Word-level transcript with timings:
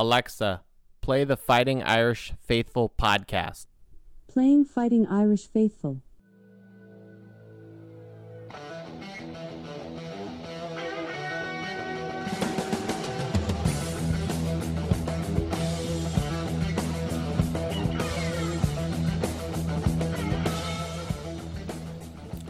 Alexa, 0.00 0.62
play 1.00 1.24
the 1.24 1.36
Fighting 1.36 1.82
Irish 1.82 2.32
Faithful 2.46 2.92
podcast. 2.96 3.66
Playing 4.28 4.64
Fighting 4.64 5.08
Irish 5.08 5.48
Faithful. 5.48 6.02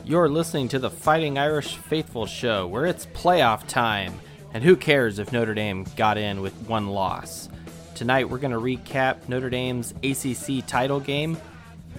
You're 0.05 0.29
listening 0.29 0.69
to 0.69 0.79
the 0.79 0.91
Fighting 0.91 1.39
Irish 1.39 1.77
Faithful 1.77 2.27
show, 2.27 2.67
where 2.67 2.85
it's 2.85 3.07
playoff 3.07 3.67
time, 3.67 4.21
and 4.55 4.65
who 4.65 4.77
cares 4.77 5.19
if 5.19 5.33
Notre 5.33 5.55
Dame 5.55 5.85
got 5.97 6.19
in 6.19 6.41
with 6.41 6.55
one 6.69 6.89
loss? 6.89 7.49
Tonight, 7.95 8.29
we're 8.29 8.39
going 8.39 8.53
to 8.53 8.59
recap 8.59 9.29
Notre 9.29 9.51
Dame's 9.51 9.93
ACC 10.03 10.67
title 10.67 11.01
game, 11.01 11.37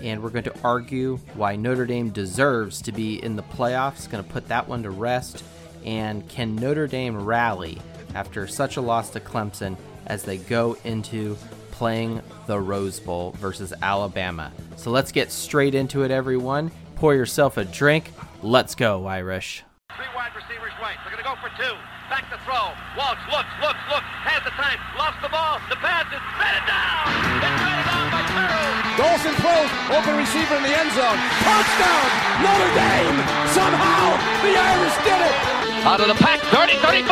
and 0.01 0.23
we're 0.23 0.29
going 0.29 0.45
to 0.45 0.61
argue 0.63 1.17
why 1.33 1.55
Notre 1.55 1.85
Dame 1.85 2.09
deserves 2.09 2.81
to 2.83 2.91
be 2.91 3.21
in 3.23 3.35
the 3.35 3.43
playoffs. 3.43 4.09
Going 4.09 4.23
to 4.23 4.29
put 4.29 4.47
that 4.47 4.67
one 4.67 4.83
to 4.83 4.89
rest. 4.89 5.43
And 5.85 6.27
can 6.27 6.55
Notre 6.55 6.87
Dame 6.87 7.17
rally 7.17 7.79
after 8.15 8.47
such 8.47 8.77
a 8.77 8.81
loss 8.81 9.09
to 9.11 9.19
Clemson 9.19 9.77
as 10.07 10.23
they 10.23 10.37
go 10.37 10.77
into 10.83 11.37
playing 11.71 12.21
the 12.47 12.59
Rose 12.59 12.99
Bowl 12.99 13.31
versus 13.37 13.73
Alabama? 13.81 14.51
So 14.75 14.91
let's 14.91 15.11
get 15.11 15.31
straight 15.31 15.75
into 15.75 16.03
it, 16.03 16.11
everyone. 16.11 16.71
Pour 16.95 17.13
yourself 17.13 17.57
a 17.57 17.65
drink. 17.65 18.11
Let's 18.41 18.75
go, 18.75 19.05
Irish. 19.05 19.63
Three 19.95 20.05
wide 20.15 20.35
receivers 20.35 20.68
right. 20.89 20.97
They're 21.05 21.13
going 21.13 21.21
to 21.21 21.29
go 21.29 21.37
for 21.37 21.53
two. 21.53 21.75
Back 22.09 22.25
to 22.33 22.37
throw. 22.41 22.73
Walsh 22.97 23.21
looks, 23.29 23.53
looks, 23.61 23.83
looks. 23.93 24.09
Has 24.25 24.41
the 24.41 24.53
time. 24.57 24.81
Lost 24.97 25.21
the 25.21 25.29
ball. 25.29 25.61
The 25.69 25.77
pass 25.77 26.09
is 26.09 26.23
batted 26.41 26.65
down. 26.65 27.05
It's 27.13 27.45
batted 27.45 27.85
down 27.85 28.05
by 28.09 28.21
Peru. 28.25 28.65
Dawson 28.97 29.33
throws, 29.37 29.71
open 29.93 30.17
receiver 30.17 30.57
in 30.57 30.65
the 30.65 30.73
end 30.73 30.89
zone. 30.97 31.19
Touchdown, 31.45 32.07
Notre 32.41 32.73
Dame! 32.73 33.19
Somehow, 33.53 34.17
the 34.43 34.53
Irish 34.57 34.97
did 35.05 35.21
it! 35.23 35.37
Out 35.87 36.01
of 36.01 36.09
the 36.11 36.19
pack, 36.19 36.41
30, 36.51 36.75
35. 36.83 37.07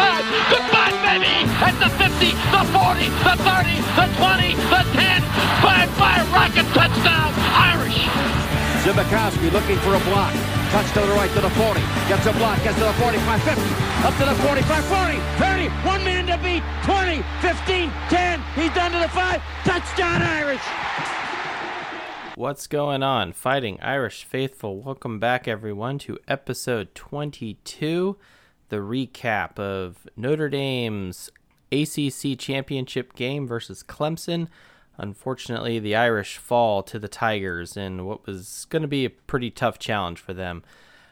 Goodbye, 0.51 0.91
baby. 1.05 1.47
At 1.63 1.77
the 1.79 1.87
50, 1.95 2.33
the 2.33 2.63
40, 2.75 3.07
the 3.23 3.35
30, 3.39 3.79
the 3.95 4.07
20, 4.19 4.57
the 4.67 4.81
10. 4.99 5.21
Five, 5.63 5.87
five, 5.95 6.25
rocket 6.35 6.67
touchdown, 6.75 7.31
Irish. 7.55 8.03
Zbikowski 8.83 9.47
looking 9.53 9.79
for 9.79 9.95
a 9.95 10.01
block. 10.11 10.56
Touch 10.71 10.91
to 10.93 10.99
the 10.99 11.13
right 11.13 11.31
to 11.31 11.39
the 11.39 11.49
40. 11.51 11.79
Gets 12.09 12.25
a 12.25 12.33
block, 12.33 12.61
gets 12.61 12.77
to 12.77 12.83
the 12.83 12.93
45, 12.93 13.41
50. 13.43 13.61
Up 14.03 14.13
to 14.17 14.25
the 14.25 14.35
45, 14.43 14.85
40, 14.85 15.17
30. 15.39 15.69
One 15.87 16.03
man 16.03 16.27
to 16.27 16.37
beat. 16.43 16.61
20, 16.83 17.23
15, 17.39 17.89
10. 18.09 18.43
He's 18.53 18.73
down 18.73 18.91
to 18.91 18.99
the 18.99 19.07
5. 19.07 19.41
Touchdown, 19.63 20.21
Irish! 20.21 20.61
What's 22.35 22.67
going 22.67 23.01
on, 23.01 23.31
Fighting 23.31 23.79
Irish 23.81 24.25
Faithful? 24.25 24.81
Welcome 24.81 25.19
back, 25.19 25.47
everyone, 25.47 25.99
to 25.99 26.19
episode 26.27 26.93
22, 26.93 28.17
the 28.67 28.75
recap 28.75 29.57
of 29.57 30.05
Notre 30.17 30.49
Dame's 30.49 31.31
ACC 31.71 32.37
championship 32.37 33.15
game 33.15 33.47
versus 33.47 33.83
Clemson. 33.83 34.49
Unfortunately, 34.97 35.77
the 35.79 35.95
Irish 35.95 36.37
fall 36.37 36.81
to 36.83 36.97
the 36.97 37.07
Tigers 37.07 37.77
in 37.77 38.05
what 38.05 38.25
was 38.25 38.65
going 38.69 38.81
to 38.81 38.87
be 38.87 39.05
a 39.05 39.09
pretty 39.09 39.51
tough 39.51 39.77
challenge 39.77 40.19
for 40.19 40.33
them. 40.33 40.63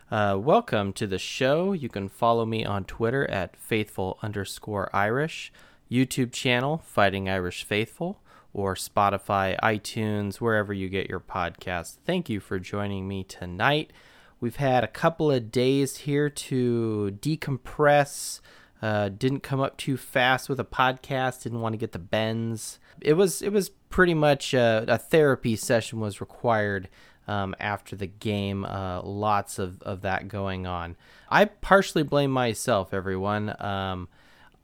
Uh, 0.10 0.38
welcome 0.40 0.92
to 0.94 1.06
the 1.06 1.20
show. 1.20 1.72
You 1.74 1.90
can 1.90 2.10
follow 2.10 2.46
me 2.46 2.66
on 2.66 2.86
Twitter 2.86 3.30
at 3.30 3.56
faithful 3.56 4.18
underscore 4.22 4.90
Irish, 4.94 5.52
YouTube 5.90 6.32
channel 6.32 6.80
Fighting 6.86 7.30
Irish 7.30 7.64
Faithful, 7.64 8.22
or 8.54 8.76
Spotify, 8.76 9.60
iTunes, 9.62 10.38
wherever 10.38 10.74
you 10.74 10.90
get 10.90 11.10
your 11.10 11.20
podcast. 11.20 11.98
Thank 12.06 12.30
you 12.30 12.40
for 12.40 12.58
joining 12.58 13.08
me 13.08 13.24
tonight. 13.24 13.92
We've 14.40 14.56
had 14.56 14.84
a 14.84 14.88
couple 14.88 15.32
of 15.32 15.52
days 15.52 15.98
here 15.98 16.30
to 16.30 17.18
decompress. 17.22 18.42
Uh, 18.86 19.10
didn't 19.10 19.40
come 19.40 19.62
up 19.62 19.78
too 19.78 19.98
fast 19.98 20.48
with 20.48 20.60
a 20.60 20.64
podcast. 20.64 21.42
Didn't 21.42 21.62
want 21.62 21.74
to 21.74 21.78
get 21.78 21.92
the 21.92 21.98
bends. 21.98 22.78
It 23.02 23.14
was 23.14 23.42
it 23.42 23.52
was 23.52 23.70
pretty 23.90 24.14
much 24.14 24.54
a, 24.54 24.86
a 24.88 25.00
therapy 25.00 25.56
session 25.56 26.00
was 26.00 26.22
required 26.22 26.88
um, 27.28 27.56
after 27.60 27.96
the 27.96 28.06
game. 28.06 28.64
Uh, 28.64 29.02
lots 29.02 29.58
of, 29.58 29.82
of 29.82 30.02
that 30.02 30.28
going 30.28 30.68
on. 30.68 30.98
I 31.32 31.46
partially 31.46 32.04
blame 32.04 32.30
myself, 32.30 32.94
everyone. 32.94 33.60
Um, 33.60 34.08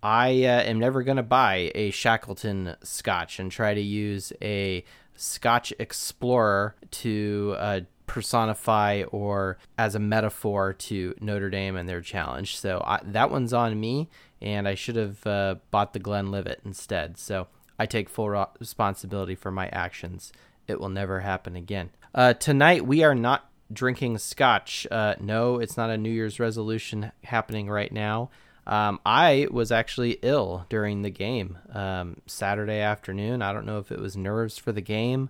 I 0.03 0.43
uh, 0.43 0.61
am 0.65 0.77
never 0.77 1.01
going 1.01 1.17
to 1.17 1.23
buy 1.23 1.71
a 1.73 1.89
Shackleton 1.89 2.75
scotch 2.83 3.39
and 3.39 3.51
try 3.51 3.73
to 3.73 3.81
use 3.81 4.31
a 4.39 4.85
Scotch 5.15 5.73
Explorer 5.79 6.75
to 6.91 7.55
uh, 7.57 7.79
personify 8.11 9.03
or 9.11 9.57
as 9.77 9.95
a 9.95 9.99
metaphor 9.99 10.73
to 10.73 11.15
Notre 11.21 11.49
Dame 11.49 11.77
and 11.77 11.87
their 11.87 12.01
challenge. 12.01 12.57
So 12.57 12.83
I, 12.85 12.99
that 13.05 13.31
one's 13.31 13.53
on 13.53 13.79
me, 13.79 14.09
and 14.41 14.67
I 14.67 14.75
should 14.75 14.97
have 14.97 15.25
uh, 15.25 15.55
bought 15.71 15.93
the 15.93 15.99
Glenlivet 15.99 16.59
instead. 16.65 17.17
So 17.17 17.47
I 17.79 17.85
take 17.85 18.09
full 18.09 18.29
responsibility 18.59 19.33
for 19.35 19.49
my 19.49 19.69
actions. 19.69 20.33
It 20.67 20.81
will 20.81 20.89
never 20.89 21.21
happen 21.21 21.55
again. 21.55 21.91
Uh, 22.13 22.33
tonight, 22.33 22.85
we 22.85 23.01
are 23.01 23.15
not 23.15 23.49
drinking 23.71 24.17
scotch. 24.17 24.85
Uh, 24.91 25.15
no, 25.21 25.59
it's 25.59 25.77
not 25.77 25.89
a 25.89 25.97
New 25.97 26.09
Year's 26.09 26.37
resolution 26.37 27.13
happening 27.23 27.69
right 27.69 27.93
now. 27.93 28.29
Um, 28.67 28.99
I 29.05 29.47
was 29.49 29.71
actually 29.71 30.19
ill 30.21 30.65
during 30.67 31.01
the 31.01 31.09
game 31.09 31.57
um, 31.73 32.17
Saturday 32.27 32.79
afternoon. 32.79 33.41
I 33.41 33.53
don't 33.53 33.65
know 33.65 33.79
if 33.79 33.89
it 33.89 33.99
was 33.99 34.17
nerves 34.17 34.57
for 34.57 34.73
the 34.73 34.81
game, 34.81 35.29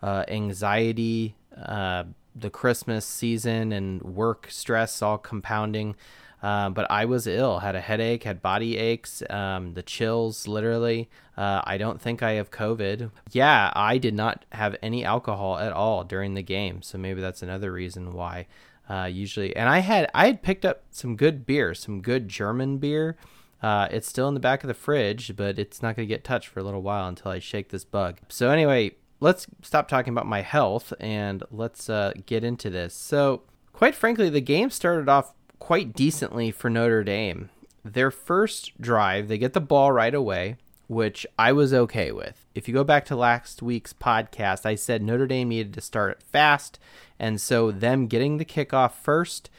uh, 0.00 0.24
anxiety, 0.28 1.34
uh, 1.60 2.04
the 2.34 2.50
Christmas 2.50 3.04
season, 3.04 3.72
and 3.72 4.02
work 4.02 4.48
stress 4.50 5.02
all 5.02 5.18
compounding. 5.18 5.96
Uh, 6.42 6.70
but 6.70 6.90
I 6.90 7.04
was 7.04 7.26
ill, 7.26 7.58
had 7.58 7.76
a 7.76 7.80
headache, 7.80 8.24
had 8.24 8.40
body 8.40 8.78
aches, 8.78 9.22
um, 9.28 9.74
the 9.74 9.82
chills, 9.82 10.48
literally. 10.48 11.10
Uh, 11.36 11.60
I 11.64 11.76
don't 11.76 12.00
think 12.00 12.22
I 12.22 12.32
have 12.32 12.50
COVID. 12.50 13.10
Yeah, 13.32 13.70
I 13.74 13.98
did 13.98 14.14
not 14.14 14.46
have 14.52 14.74
any 14.82 15.04
alcohol 15.04 15.58
at 15.58 15.72
all 15.72 16.02
during 16.02 16.34
the 16.34 16.42
game, 16.42 16.80
so 16.80 16.96
maybe 16.96 17.20
that's 17.20 17.42
another 17.42 17.70
reason 17.70 18.14
why. 18.14 18.46
Uh, 18.88 19.04
usually, 19.04 19.54
and 19.54 19.68
I 19.68 19.80
had 19.80 20.10
I 20.14 20.26
had 20.26 20.42
picked 20.42 20.64
up 20.64 20.82
some 20.90 21.14
good 21.14 21.46
beer, 21.46 21.74
some 21.74 22.00
good 22.00 22.28
German 22.28 22.78
beer. 22.78 23.16
Uh, 23.62 23.86
it's 23.90 24.08
still 24.08 24.26
in 24.26 24.34
the 24.34 24.40
back 24.40 24.64
of 24.64 24.68
the 24.68 24.74
fridge, 24.74 25.36
but 25.36 25.58
it's 25.58 25.82
not 25.82 25.94
going 25.94 26.08
to 26.08 26.12
get 26.12 26.24
touched 26.24 26.48
for 26.48 26.60
a 26.60 26.62
little 26.62 26.82
while 26.82 27.06
until 27.06 27.30
I 27.30 27.38
shake 27.38 27.68
this 27.68 27.84
bug. 27.84 28.18
So 28.28 28.50
anyway, 28.50 28.92
let's 29.20 29.46
stop 29.62 29.86
talking 29.88 30.12
about 30.12 30.26
my 30.26 30.40
health 30.40 30.92
and 30.98 31.42
let's 31.50 31.88
uh, 31.88 32.12
get 32.26 32.42
into 32.42 32.70
this. 32.70 32.94
So, 32.94 33.42
quite 33.72 33.94
frankly, 33.94 34.30
the 34.30 34.40
game 34.40 34.70
started 34.70 35.08
off 35.08 35.34
quite 35.58 35.92
decently 35.92 36.50
for 36.50 36.70
Notre 36.70 37.04
Dame. 37.04 37.50
Their 37.84 38.10
first 38.10 38.80
drive, 38.80 39.28
they 39.28 39.38
get 39.38 39.52
the 39.52 39.60
ball 39.60 39.92
right 39.92 40.14
away, 40.14 40.56
which 40.88 41.26
I 41.38 41.52
was 41.52 41.72
okay 41.72 42.10
with. 42.10 42.46
If 42.54 42.66
you 42.66 42.74
go 42.74 42.84
back 42.84 43.04
to 43.06 43.16
last 43.16 43.62
week's 43.62 43.92
podcast, 43.92 44.66
I 44.66 44.74
said 44.74 45.02
Notre 45.02 45.26
Dame 45.26 45.48
needed 45.48 45.74
to 45.74 45.80
start 45.80 46.12
it 46.12 46.22
fast, 46.22 46.78
and 47.18 47.40
so 47.40 47.70
them 47.70 48.06
getting 48.06 48.38
the 48.38 48.44
kickoff 48.44 48.92
first, 48.92 49.50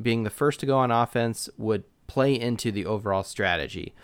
being 0.00 0.22
the 0.22 0.30
first 0.30 0.60
to 0.60 0.66
go 0.66 0.78
on 0.78 0.90
offense, 0.90 1.48
would 1.58 1.84
play 2.06 2.38
into 2.38 2.70
the 2.70 2.86
overall 2.86 3.24
strategy. 3.24 3.94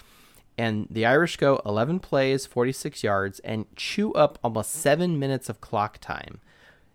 And 0.62 0.86
the 0.88 1.04
Irish 1.04 1.38
go 1.38 1.60
11 1.66 1.98
plays, 1.98 2.46
46 2.46 3.02
yards, 3.02 3.40
and 3.40 3.66
chew 3.74 4.12
up 4.12 4.38
almost 4.44 4.70
seven 4.70 5.18
minutes 5.18 5.48
of 5.48 5.60
clock 5.60 5.98
time. 5.98 6.38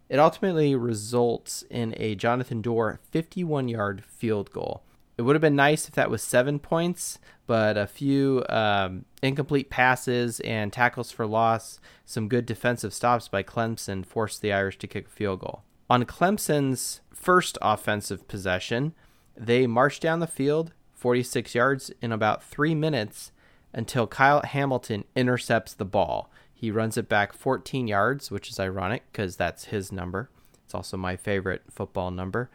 It 0.08 0.20
ultimately 0.20 0.74
results 0.74 1.66
in 1.70 1.94
a 1.98 2.16
Jonathan 2.16 2.62
Doerer 2.62 3.00
51 3.12 3.68
yard 3.68 4.06
field 4.06 4.52
goal. 4.52 4.84
It 5.18 5.24
would 5.24 5.36
have 5.36 5.42
been 5.42 5.58
nice 5.58 5.90
if 5.90 5.96
that 5.96 6.10
was 6.10 6.24
seven 6.24 6.60
points, 6.60 7.20
but 7.46 7.76
a 7.76 7.88
few 7.88 8.46
um, 8.48 9.04
incomplete 9.22 9.70
passes 9.70 10.40
and 10.40 10.72
tackles 10.72 11.12
for 11.12 11.28
loss, 11.28 11.82
some 12.06 12.30
good 12.30 12.46
defensive 12.46 12.94
stops 12.94 13.28
by 13.28 13.44
Clemson 13.44 14.06
forced 14.06 14.42
the 14.42 14.54
Irish 14.54 14.78
to 14.78 14.88
kick 14.88 15.08
a 15.08 15.10
field 15.10 15.42
goal. 15.42 15.64
On 15.90 16.06
Clemson's 16.06 17.02
first 17.14 17.58
offensive 17.62 18.30
possession, 18.30 18.94
they 19.36 19.68
marched 19.68 20.04
down 20.04 20.22
the 20.22 20.26
field 20.26 20.72
46 20.94 21.54
yards 21.54 21.92
in 22.02 22.14
about 22.14 22.42
three 22.42 22.74
minutes 22.74 23.34
until 23.74 24.08
Kyle 24.08 24.42
Hamilton 24.42 25.04
intercepts 25.16 25.74
the 25.74 25.86
ball. 25.86 26.32
He 26.54 26.72
runs 26.72 26.98
it 26.98 27.08
back 27.08 27.34
14 27.34 27.88
yards, 27.88 28.32
which 28.32 28.50
is 28.50 28.60
ironic 28.60 29.04
because 29.12 29.36
that's 29.36 29.66
his 29.66 29.92
number. 29.92 30.30
It's 30.66 30.74
also 30.74 30.98
my 30.98 31.16
favorite 31.16 31.64
football 31.70 32.12
number. 32.12 32.50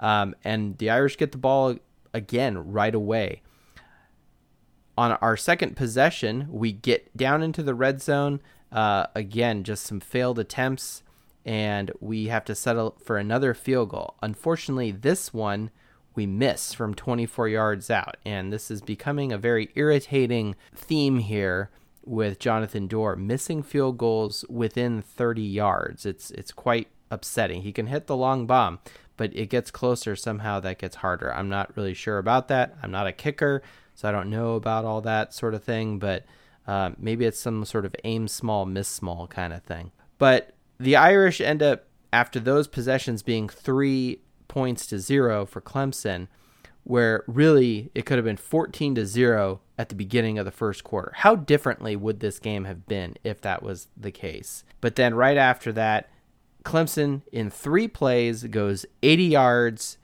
Um, 0.00 0.34
and 0.44 0.78
the 0.78 0.90
Irish 0.90 1.16
get 1.16 1.32
the 1.32 1.38
ball 1.38 1.76
again 2.14 2.72
right 2.72 2.94
away. 2.94 3.42
On 4.96 5.12
our 5.12 5.36
second 5.36 5.76
possession, 5.76 6.46
we 6.50 6.72
get 6.72 7.16
down 7.16 7.42
into 7.42 7.62
the 7.62 7.74
red 7.74 8.00
zone. 8.00 8.40
Uh, 8.70 9.06
again, 9.14 9.64
just 9.64 9.84
some 9.84 10.00
failed 10.00 10.38
attempts, 10.38 11.02
and 11.44 11.90
we 12.00 12.26
have 12.26 12.44
to 12.46 12.54
settle 12.54 12.96
for 13.04 13.16
another 13.16 13.54
field 13.54 13.90
goal. 13.90 14.16
Unfortunately, 14.22 14.90
this 14.90 15.32
one 15.32 15.70
we 16.18 16.26
miss 16.26 16.74
from 16.74 16.96
24 16.96 17.46
yards 17.46 17.90
out, 17.92 18.16
and 18.24 18.52
this 18.52 18.72
is 18.72 18.80
becoming 18.80 19.30
a 19.30 19.38
very 19.38 19.70
irritating 19.76 20.56
theme 20.74 21.20
here 21.20 21.70
with 22.04 22.40
Jonathan 22.40 22.88
Doerer 22.88 23.16
missing 23.16 23.62
field 23.62 23.98
goals 23.98 24.44
within 24.50 25.00
30 25.00 25.42
yards. 25.42 26.04
It's 26.04 26.32
it's 26.32 26.50
quite 26.50 26.88
upsetting. 27.08 27.62
He 27.62 27.70
can 27.70 27.86
hit 27.86 28.08
the 28.08 28.16
long 28.16 28.48
bomb, 28.48 28.80
but 29.16 29.32
it 29.32 29.48
gets 29.48 29.70
closer 29.70 30.16
somehow 30.16 30.58
that 30.58 30.80
gets 30.80 30.96
harder. 30.96 31.32
I'm 31.32 31.48
not 31.48 31.76
really 31.76 31.94
sure 31.94 32.18
about 32.18 32.48
that. 32.48 32.76
I'm 32.82 32.90
not 32.90 33.06
a 33.06 33.12
kicker, 33.12 33.62
so 33.94 34.08
I 34.08 34.12
don't 34.12 34.28
know 34.28 34.56
about 34.56 34.84
all 34.84 35.00
that 35.02 35.32
sort 35.32 35.54
of 35.54 35.62
thing, 35.62 36.00
but 36.00 36.24
uh, 36.66 36.90
maybe 36.98 37.26
it's 37.26 37.38
some 37.38 37.64
sort 37.64 37.86
of 37.86 37.94
aim 38.02 38.26
small, 38.26 38.66
miss 38.66 38.88
small 38.88 39.28
kind 39.28 39.52
of 39.52 39.62
thing. 39.62 39.92
But 40.18 40.50
the 40.80 40.96
Irish 40.96 41.40
end 41.40 41.62
up, 41.62 41.84
after 42.12 42.40
those 42.40 42.66
possessions 42.66 43.22
being 43.22 43.48
three 43.48 44.22
points 44.48 44.86
to 44.88 44.98
zero 44.98 45.46
for 45.46 45.60
Clemson, 45.60 46.28
where 46.84 47.22
really 47.26 47.90
it 47.94 48.06
could 48.06 48.18
have 48.18 48.24
been 48.24 48.36
14 48.36 48.94
to 48.96 49.06
0 49.06 49.60
at 49.76 49.90
the 49.90 49.94
beginning 49.94 50.38
of 50.38 50.44
the 50.44 50.50
first 50.50 50.82
quarter. 50.84 51.12
How 51.16 51.36
differently 51.36 51.94
would 51.94 52.20
this 52.20 52.38
game 52.38 52.64
have 52.64 52.86
been 52.86 53.16
if 53.22 53.40
that 53.42 53.62
was 53.62 53.88
the 53.96 54.10
case? 54.10 54.64
But 54.80 54.96
then 54.96 55.14
right 55.14 55.36
after 55.36 55.70
that, 55.72 56.10
Clemson 56.64 57.22
in 57.30 57.50
three 57.50 57.88
plays 57.88 58.44
goes 58.44 58.84
80 59.02 59.24
yards 59.24 59.98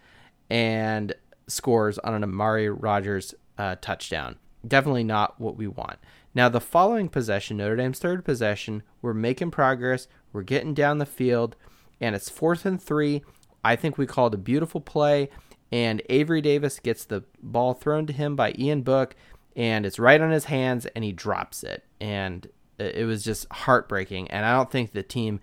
and 0.51 1.15
scores 1.47 1.99
on 1.99 2.15
an 2.15 2.23
Amari 2.23 2.69
Rodgers 2.69 3.35
uh, 3.59 3.77
touchdown. 3.81 4.37
Definitely 4.67 5.05
not 5.05 5.41
what 5.41 5.57
we 5.57 5.67
want. 5.67 5.99
Now, 6.35 6.49
the 6.49 6.61
following 6.61 7.09
possession, 7.09 7.59
Notre 7.59 7.77
Dame's 7.77 7.99
third 7.99 8.25
possession, 8.25 8.83
we're 9.03 9.15
making 9.15 9.53
progress. 9.53 10.09
We're 10.33 10.43
getting 10.43 10.75
down 10.75 10.99
the 10.99 11.07
field, 11.07 11.55
and 12.01 12.17
it's 12.17 12.29
fourth 12.29 12.67
and 12.67 12.83
three. 12.83 13.23
I 13.65 13.77
think 13.77 13.97
we 13.97 14.07
called 14.07 14.35
a 14.35 14.39
beautiful 14.39 14.81
play, 14.81 15.31
and 15.73 16.03
Avery 16.09 16.41
Davis 16.41 16.79
gets 16.79 17.05
the 17.05 17.25
ball 17.43 17.75
thrown 17.75 18.07
to 18.07 18.13
him 18.13 18.37
by 18.37 18.55
Ian 18.59 18.83
Book, 18.83 19.17
and 19.57 19.87
it's 19.87 19.99
right 19.99 20.21
on 20.21 20.31
his 20.31 20.47
hands, 20.47 20.87
and 20.87 21.05
he 21.05 21.13
drops 21.13 21.63
it. 21.63 21.85
And 22.01 22.49
it 22.79 23.07
was 23.07 23.25
just 23.25 23.47
heartbreaking. 23.53 24.31
And 24.31 24.45
I 24.45 24.55
don't 24.57 24.71
think 24.71 24.93
the 24.93 25.03
team 25.03 25.41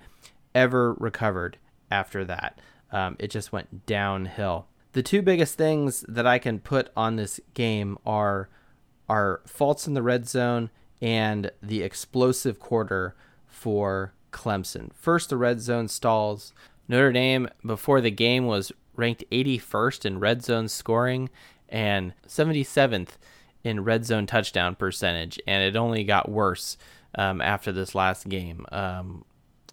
ever 0.53 0.93
recovered 0.93 1.57
after 1.89 2.25
that. 2.25 2.59
Um, 2.91 3.15
it 3.19 3.31
just 3.31 3.51
went 3.51 3.85
downhill. 3.85 4.67
The 4.93 5.03
two 5.03 5.21
biggest 5.21 5.57
things 5.57 6.03
that 6.09 6.27
I 6.27 6.39
can 6.39 6.59
put 6.59 6.91
on 6.95 7.15
this 7.15 7.39
game 7.53 7.97
are 8.05 8.49
are 9.09 9.41
faults 9.45 9.87
in 9.87 9.93
the 9.93 10.01
red 10.01 10.27
zone 10.27 10.69
and 11.01 11.51
the 11.61 11.83
explosive 11.83 12.59
quarter 12.59 13.15
for 13.45 14.13
Clemson. 14.31 14.93
First, 14.93 15.29
the 15.29 15.37
red 15.37 15.59
zone 15.59 15.87
stalls. 15.87 16.53
Notre 16.91 17.13
Dame 17.13 17.47
before 17.65 18.01
the 18.01 18.11
game 18.11 18.47
was 18.47 18.73
ranked 18.97 19.23
81st 19.31 20.05
in 20.05 20.19
red 20.19 20.43
zone 20.43 20.67
scoring 20.67 21.29
and 21.69 22.13
77th 22.27 23.11
in 23.63 23.85
red 23.85 24.03
zone 24.03 24.27
touchdown 24.27 24.75
percentage, 24.75 25.39
and 25.47 25.63
it 25.63 25.77
only 25.77 26.03
got 26.03 26.29
worse 26.29 26.77
um, 27.15 27.39
after 27.39 27.71
this 27.71 27.95
last 27.95 28.27
game. 28.27 28.65
Um, 28.73 29.23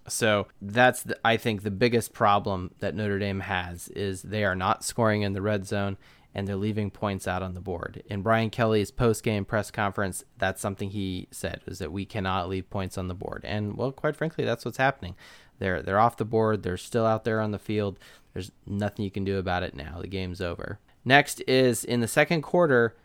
so 0.06 0.47
that's 0.62 1.03
the, 1.03 1.19
I 1.25 1.37
think 1.37 1.65
the 1.65 1.73
biggest 1.73 2.12
problem 2.12 2.73
that 2.79 2.94
Notre 2.94 3.19
Dame 3.19 3.41
has 3.41 3.88
is 3.88 4.23
they 4.23 4.44
are 4.44 4.55
not 4.55 4.85
scoring 4.85 5.23
in 5.23 5.32
the 5.32 5.43
red 5.43 5.67
zone 5.67 5.97
and 6.35 6.47
they're 6.47 6.55
leaving 6.55 6.91
points 6.91 7.26
out 7.26 7.43
on 7.43 7.55
the 7.55 7.61
board. 7.61 8.03
In 8.06 8.23
Brian 8.23 8.50
Kelly's 8.50 8.93
post-game 8.93 9.44
press 9.44 9.73
conference, 9.73 10.25
that's 10.37 10.61
something 10.61 10.91
he 10.91 11.26
said 11.32 11.62
is 11.67 11.81
that 11.81 11.91
we 11.91 12.05
cannot 12.05 12.49
leave 12.49 12.70
points 12.70 12.97
on 12.97 13.09
the 13.09 13.15
board. 13.15 13.44
And 13.44 13.76
well, 13.76 13.91
quite 13.91 14.15
frankly, 14.15 14.44
that's 14.44 14.65
what's 14.65 14.76
happening. 14.76 15.17
They're 15.58 15.82
they're 15.82 15.99
off 15.99 16.16
the 16.16 16.25
board. 16.25 16.62
They're 16.62 16.76
still 16.76 17.06
out 17.06 17.25
there 17.25 17.40
on 17.40 17.50
the 17.50 17.58
field. 17.58 17.99
There's 18.32 18.52
nothing 18.66 19.05
you 19.05 19.10
can 19.10 19.25
do 19.25 19.38
about 19.38 19.62
it 19.62 19.75
now. 19.75 19.99
The 20.00 20.08
game's 20.08 20.40
over. 20.40 20.78
Next 21.05 21.43
is 21.46 21.84
in 21.84 22.00
the 22.00 22.08
second 22.08 22.43
quarter, 22.43 22.96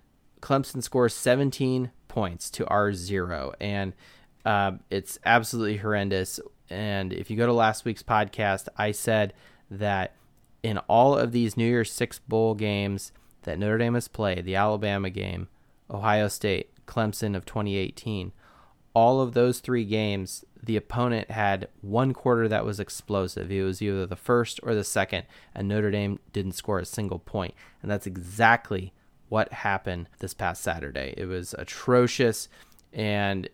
Clemson 0.42 0.84
scores 0.84 1.14
17 1.14 1.92
points 2.08 2.50
to 2.52 2.68
our 2.68 2.94
zero, 2.94 3.54
and 3.60 3.94
uh, 4.46 4.74
it's 4.90 5.18
absolutely 5.26 5.78
horrendous. 5.78 6.40
And 6.70 7.14
if 7.14 7.32
you 7.32 7.38
go 7.38 7.46
to 7.46 7.54
last 7.54 7.86
week's 7.86 8.04
podcast, 8.04 8.68
I 8.78 8.92
said 8.92 9.34
that 9.72 10.16
in 10.62 10.78
all 10.80 11.18
of 11.18 11.32
these 11.32 11.58
New 11.58 11.66
Year's 11.66 11.92
Six 11.92 12.20
bowl 12.20 12.56
games 12.56 13.12
that 13.44 13.60
Notre 13.60 13.78
Dame 13.78 13.94
has 13.96 14.08
played, 14.08 14.46
the 14.46 14.56
Alabama 14.56 15.10
game, 15.10 15.48
Ohio 15.90 16.28
State, 16.28 16.72
Clemson 16.86 17.36
of 17.36 17.46
2018, 17.46 18.32
all 18.94 19.22
of 19.22 19.34
those 19.34 19.60
three 19.60 19.86
games, 19.86 20.46
the 20.62 20.78
opponent 20.78 21.32
had 21.32 21.68
one 21.82 22.14
quarter 22.14 22.48
that 22.48 22.66
was 22.66 22.80
explosive. 22.80 23.52
It 23.52 23.64
was 23.64 23.82
either 23.82 24.06
the 24.06 24.16
first 24.16 24.60
or 24.64 24.76
the 24.76 24.84
second, 24.84 25.26
and 25.56 25.68
Notre 25.68 25.92
Dame 25.92 26.20
didn't 26.32 26.54
score 26.54 26.80
a 26.80 26.86
single 26.86 27.20
point. 27.20 27.54
And 27.82 27.90
that's 27.90 28.08
exactly 28.08 28.94
what 29.30 29.52
happened 29.52 30.10
this 30.20 30.34
past 30.34 30.62
Saturday. 30.62 31.14
It 31.18 31.26
was 31.26 31.56
atrocious. 31.58 32.50
And 32.92 33.50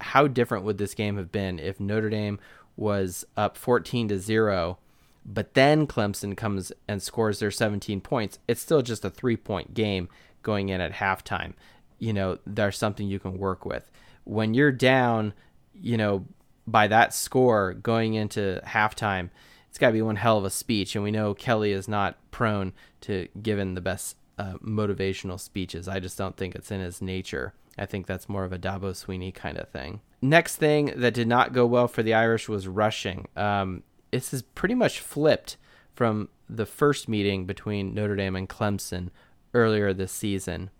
how 0.00 0.26
different 0.26 0.64
would 0.64 0.78
this 0.78 0.94
game 0.94 1.16
have 1.16 1.30
been 1.30 1.58
if 1.58 1.78
Notre 1.80 2.10
Dame 2.10 2.38
was 2.76 3.24
up 3.36 3.56
14 3.56 4.08
to 4.08 4.18
0 4.18 4.78
but 5.26 5.54
then 5.54 5.86
Clemson 5.86 6.36
comes 6.36 6.70
and 6.86 7.02
scores 7.02 7.40
their 7.40 7.50
17 7.50 8.00
points. 8.00 8.38
It's 8.46 8.60
still 8.60 8.80
just 8.80 9.04
a 9.04 9.10
3-point 9.10 9.74
game 9.74 10.08
going 10.42 10.68
in 10.68 10.80
at 10.80 10.92
halftime. 10.92 11.54
You 11.98 12.12
know, 12.12 12.38
there's 12.46 12.78
something 12.78 13.08
you 13.08 13.18
can 13.18 13.36
work 13.36 13.66
with. 13.66 13.90
When 14.26 14.52
you're 14.52 14.72
down, 14.72 15.32
you 15.72 15.96
know, 15.96 16.26
by 16.66 16.88
that 16.88 17.14
score 17.14 17.74
going 17.74 18.14
into 18.14 18.60
halftime, 18.66 19.30
it's 19.68 19.78
got 19.78 19.88
to 19.88 19.92
be 19.92 20.02
one 20.02 20.16
hell 20.16 20.38
of 20.38 20.44
a 20.44 20.50
speech 20.50 20.94
and 20.94 21.04
we 21.04 21.10
know 21.10 21.34
Kelly 21.34 21.72
is 21.72 21.88
not 21.88 22.18
prone 22.30 22.72
to 23.02 23.28
giving 23.42 23.74
the 23.74 23.80
best 23.80 24.16
uh, 24.38 24.54
motivational 24.62 25.40
speeches. 25.40 25.88
I 25.88 26.00
just 26.00 26.18
don't 26.18 26.36
think 26.36 26.54
it's 26.54 26.70
in 26.70 26.80
his 26.80 27.00
nature. 27.00 27.54
I 27.78 27.86
think 27.86 28.06
that's 28.06 28.28
more 28.28 28.44
of 28.44 28.52
a 28.52 28.58
Dabo 28.58 28.92
Swinney 28.92 29.34
kind 29.34 29.58
of 29.58 29.68
thing. 29.68 30.00
Next 30.22 30.56
thing 30.56 30.92
that 30.96 31.14
did 31.14 31.28
not 31.28 31.52
go 31.52 31.66
well 31.66 31.88
for 31.88 32.02
the 32.02 32.14
Irish 32.14 32.48
was 32.48 32.66
rushing. 32.66 33.28
Um, 33.36 33.82
this 34.10 34.32
is 34.32 34.42
pretty 34.42 34.74
much 34.74 35.00
flipped 35.00 35.56
from 35.94 36.28
the 36.48 36.66
first 36.66 37.08
meeting 37.08 37.44
between 37.44 37.94
Notre 37.94 38.16
Dame 38.16 38.36
and 38.36 38.48
Clemson 38.48 39.10
earlier 39.52 39.92
this 39.92 40.12
season. 40.12 40.70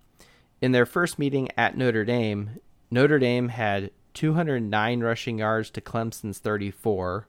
In 0.63 0.73
their 0.73 0.87
first 0.87 1.19
meeting 1.19 1.51
at 1.57 1.77
Notre 1.77 2.05
Dame, 2.05 2.61
Notre 2.91 3.19
Dame 3.19 3.49
had 3.49 3.91
209 4.15 5.01
rushing 5.01 5.39
yards 5.39 5.71
to 5.71 5.81
Clemson's 5.81 6.39
34. 6.39 7.29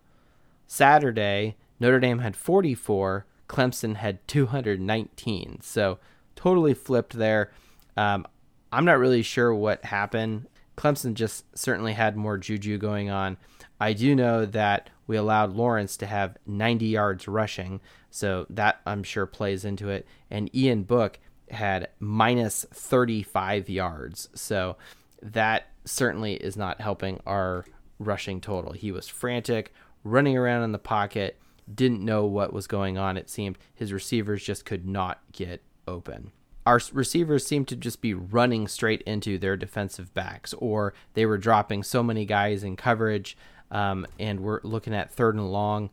Saturday, 0.67 1.55
Notre 1.79 1.99
Dame 1.99 2.19
had 2.19 2.35
44, 2.35 3.25
Clemson 3.47 3.95
had 3.95 4.25
219. 4.27 5.61
So 5.61 5.99
totally 6.35 6.73
flipped 6.73 7.13
there. 7.13 7.51
Um, 7.95 8.27
I'm 8.71 8.85
not 8.85 8.99
really 8.99 9.21
sure 9.21 9.53
what 9.53 9.85
happened. 9.85 10.47
Clemson 10.77 11.13
just 11.13 11.45
certainly 11.57 11.93
had 11.93 12.15
more 12.15 12.37
juju 12.37 12.77
going 12.77 13.09
on. 13.09 13.37
I 13.79 13.93
do 13.93 14.15
know 14.15 14.45
that 14.45 14.89
we 15.07 15.17
allowed 15.17 15.55
Lawrence 15.55 15.97
to 15.97 16.05
have 16.05 16.37
90 16.45 16.85
yards 16.85 17.27
rushing, 17.27 17.79
so 18.09 18.45
that 18.49 18.81
I'm 18.85 19.03
sure 19.03 19.25
plays 19.25 19.65
into 19.65 19.89
it. 19.89 20.05
And 20.29 20.53
Ian 20.55 20.83
Book 20.83 21.19
had 21.49 21.89
minus 21.99 22.65
35 22.73 23.69
yards, 23.69 24.29
so 24.33 24.75
that 25.21 25.67
certainly 25.85 26.33
is 26.33 26.57
not 26.57 26.81
helping 26.81 27.19
our 27.25 27.65
rushing 27.99 28.41
total. 28.41 28.73
He 28.73 28.91
was 28.91 29.07
frantic, 29.07 29.73
running 30.03 30.37
around 30.37 30.63
in 30.63 30.71
the 30.71 30.79
pocket, 30.79 31.37
didn't 31.73 32.03
know 32.03 32.25
what 32.25 32.53
was 32.53 32.67
going 32.67 32.97
on, 32.97 33.17
it 33.17 33.29
seemed. 33.29 33.57
His 33.73 33.91
receivers 33.91 34.43
just 34.43 34.65
could 34.65 34.87
not 34.87 35.19
get 35.31 35.61
open 35.87 36.31
our 36.67 36.81
receivers 36.91 37.47
seemed 37.47 37.69
to 37.69 37.77
just 37.77 38.01
be 38.01 38.13
running 38.13 38.67
straight 38.67 39.01
into 39.03 39.37
their 39.37 39.55
defensive 39.55 40.13
backs, 40.13 40.53
or 40.55 40.93
they 41.13 41.25
were 41.25 41.37
dropping 41.37 41.81
so 41.81 42.03
many 42.03 42.25
guys 42.25 42.61
in 42.61 42.75
coverage, 42.75 43.37
um, 43.71 44.05
and 44.19 44.41
we're 44.41 44.59
looking 44.63 44.93
at 44.93 45.09
third 45.09 45.35
and 45.35 45.49
long. 45.49 45.89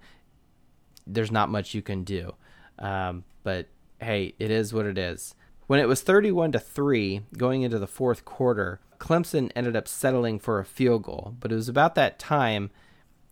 There's 1.07 1.31
not 1.31 1.49
much 1.49 1.75
you 1.75 1.83
can 1.83 2.03
do, 2.03 2.35
um, 2.81 3.23
but 3.45 3.69
hey, 4.01 4.35
it 4.41 4.51
is 4.51 4.75
what 4.75 4.85
it 4.85 4.99
is. 4.99 5.37
When 5.67 5.81
it 5.81 5.89
was 5.89 6.03
31 6.03 6.53
to 6.53 6.59
three 6.59 7.23
going 7.39 7.63
into 7.63 7.79
the 7.79 7.87
fourth 7.87 8.25
quarter, 8.25 8.81
Clemson 8.99 9.51
ended 9.57 9.75
up 9.77 9.89
settling 9.89 10.39
for 10.39 10.59
a 10.59 10.65
field 10.65 11.05
goal, 11.05 11.35
but 11.41 11.51
it 11.51 11.55
was 11.55 11.69
about 11.69 11.95
that 11.95 12.19
time, 12.19 12.71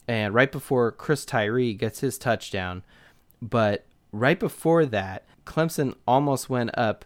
and 0.09 0.33
right 0.33 0.51
before 0.51 0.93
Chris 0.93 1.25
Tyree 1.27 1.75
gets 1.75 2.01
his 2.01 2.17
touchdown, 2.17 2.85
but 3.43 3.85
right 4.13 4.41
before 4.41 4.87
that, 4.87 5.25
Clemson 5.45 5.95
almost 6.07 6.49
went 6.49 6.71
up 6.77 7.05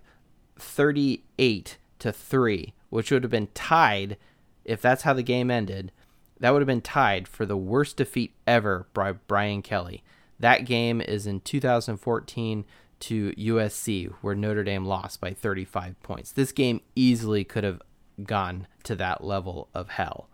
38 0.58 1.76
to 1.98 2.12
3, 2.12 2.72
which 2.90 3.10
would 3.10 3.24
have 3.24 3.30
been 3.30 3.48
tied 3.48 4.16
if 4.64 4.80
that's 4.80 5.02
how 5.02 5.12
the 5.12 5.22
game 5.22 5.50
ended. 5.50 5.90
That 6.38 6.50
would 6.50 6.62
have 6.62 6.66
been 6.66 6.82
tied 6.82 7.26
for 7.26 7.46
the 7.46 7.56
worst 7.56 7.96
defeat 7.96 8.32
ever 8.46 8.86
by 8.94 9.12
Brian 9.12 9.62
Kelly. 9.62 10.04
That 10.38 10.66
game 10.66 11.00
is 11.00 11.26
in 11.26 11.40
2014 11.40 12.64
to 13.00 13.32
USC, 13.32 14.12
where 14.20 14.34
Notre 14.34 14.64
Dame 14.64 14.84
lost 14.84 15.20
by 15.20 15.32
35 15.32 16.00
points. 16.02 16.32
This 16.32 16.52
game 16.52 16.80
easily 16.94 17.44
could 17.44 17.64
have 17.64 17.82
gone 18.24 18.66
to 18.84 18.94
that 18.96 19.24
level 19.24 19.68
of 19.74 19.90
hell. 19.90 20.28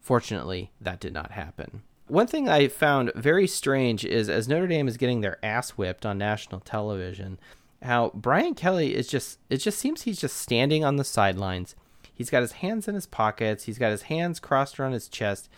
Fortunately, 0.00 0.70
that 0.80 1.00
did 1.00 1.12
not 1.12 1.32
happen. 1.32 1.82
One 2.06 2.26
thing 2.26 2.48
I 2.48 2.68
found 2.68 3.12
very 3.14 3.46
strange 3.46 4.04
is 4.04 4.30
as 4.30 4.48
Notre 4.48 4.66
Dame 4.66 4.88
is 4.88 4.96
getting 4.96 5.20
their 5.20 5.44
ass 5.44 5.70
whipped 5.70 6.06
on 6.06 6.16
national 6.16 6.60
television, 6.60 7.38
how 7.82 8.10
Brian 8.14 8.54
Kelly 8.54 8.94
is 8.94 9.08
just 9.08 9.38
it 9.50 9.58
just 9.58 9.78
seems 9.78 10.02
he's 10.02 10.20
just 10.20 10.36
standing 10.36 10.84
on 10.84 10.96
the 10.96 11.04
sidelines. 11.04 11.76
He's 12.14 12.30
got 12.30 12.40
his 12.40 12.52
hands 12.52 12.88
in 12.88 12.94
his 12.94 13.06
pockets, 13.06 13.64
he's 13.64 13.78
got 13.78 13.90
his 13.90 14.02
hands 14.02 14.40
crossed 14.40 14.80
around 14.80 14.92
his 14.92 15.08
chest, 15.08 15.50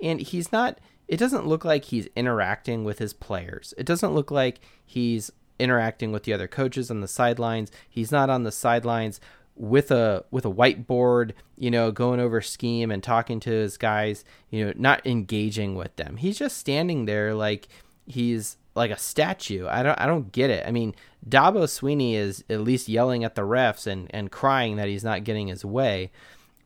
and 0.00 0.20
he's 0.20 0.50
not 0.50 0.78
it 1.08 1.18
doesn't 1.18 1.46
look 1.46 1.64
like 1.64 1.84
he's 1.86 2.08
interacting 2.16 2.84
with 2.84 2.98
his 2.98 3.12
players. 3.12 3.74
It 3.76 3.84
doesn't 3.84 4.14
look 4.14 4.30
like 4.30 4.60
he's 4.84 5.30
interacting 5.62 6.12
with 6.12 6.24
the 6.24 6.32
other 6.32 6.48
coaches 6.48 6.90
on 6.90 7.00
the 7.00 7.08
sidelines. 7.08 7.70
He's 7.88 8.10
not 8.10 8.28
on 8.28 8.42
the 8.42 8.52
sidelines 8.52 9.20
with 9.54 9.90
a 9.90 10.24
with 10.30 10.44
a 10.44 10.50
whiteboard, 10.50 11.32
you 11.56 11.70
know, 11.70 11.90
going 11.92 12.20
over 12.20 12.40
scheme 12.40 12.90
and 12.90 13.02
talking 13.02 13.38
to 13.40 13.50
his 13.50 13.76
guys, 13.76 14.24
you 14.50 14.64
know, 14.64 14.72
not 14.76 15.06
engaging 15.06 15.74
with 15.74 15.94
them. 15.96 16.16
He's 16.16 16.38
just 16.38 16.56
standing 16.56 17.04
there 17.04 17.34
like 17.34 17.68
he's 18.06 18.56
like 18.74 18.90
a 18.90 18.98
statue. 18.98 19.66
I 19.68 19.82
don't 19.82 20.00
I 20.00 20.06
don't 20.06 20.32
get 20.32 20.50
it. 20.50 20.66
I 20.66 20.70
mean, 20.70 20.94
Dabo 21.28 21.64
Swinney 21.64 22.14
is 22.14 22.42
at 22.48 22.60
least 22.60 22.88
yelling 22.88 23.24
at 23.24 23.34
the 23.34 23.42
refs 23.42 23.86
and 23.86 24.08
and 24.10 24.30
crying 24.30 24.76
that 24.76 24.88
he's 24.88 25.04
not 25.04 25.24
getting 25.24 25.48
his 25.48 25.64
way, 25.64 26.10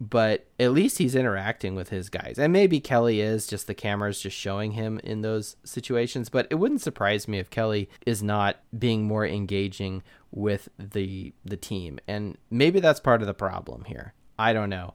but 0.00 0.46
at 0.60 0.72
least 0.72 0.98
he's 0.98 1.14
interacting 1.14 1.74
with 1.74 1.88
his 1.88 2.08
guys. 2.08 2.38
And 2.38 2.52
maybe 2.52 2.80
Kelly 2.80 3.20
is 3.20 3.46
just 3.46 3.66
the 3.66 3.74
cameras 3.74 4.20
just 4.20 4.36
showing 4.36 4.72
him 4.72 5.00
in 5.02 5.22
those 5.22 5.56
situations, 5.64 6.28
but 6.28 6.46
it 6.50 6.56
wouldn't 6.56 6.82
surprise 6.82 7.26
me 7.26 7.38
if 7.38 7.50
Kelly 7.50 7.88
is 8.04 8.22
not 8.22 8.56
being 8.78 9.04
more 9.04 9.26
engaging 9.26 10.02
with 10.30 10.68
the 10.78 11.32
the 11.44 11.56
team. 11.56 11.98
And 12.06 12.36
maybe 12.50 12.80
that's 12.80 13.00
part 13.00 13.22
of 13.22 13.26
the 13.26 13.34
problem 13.34 13.84
here. 13.84 14.12
I 14.38 14.52
don't 14.52 14.70
know. 14.70 14.94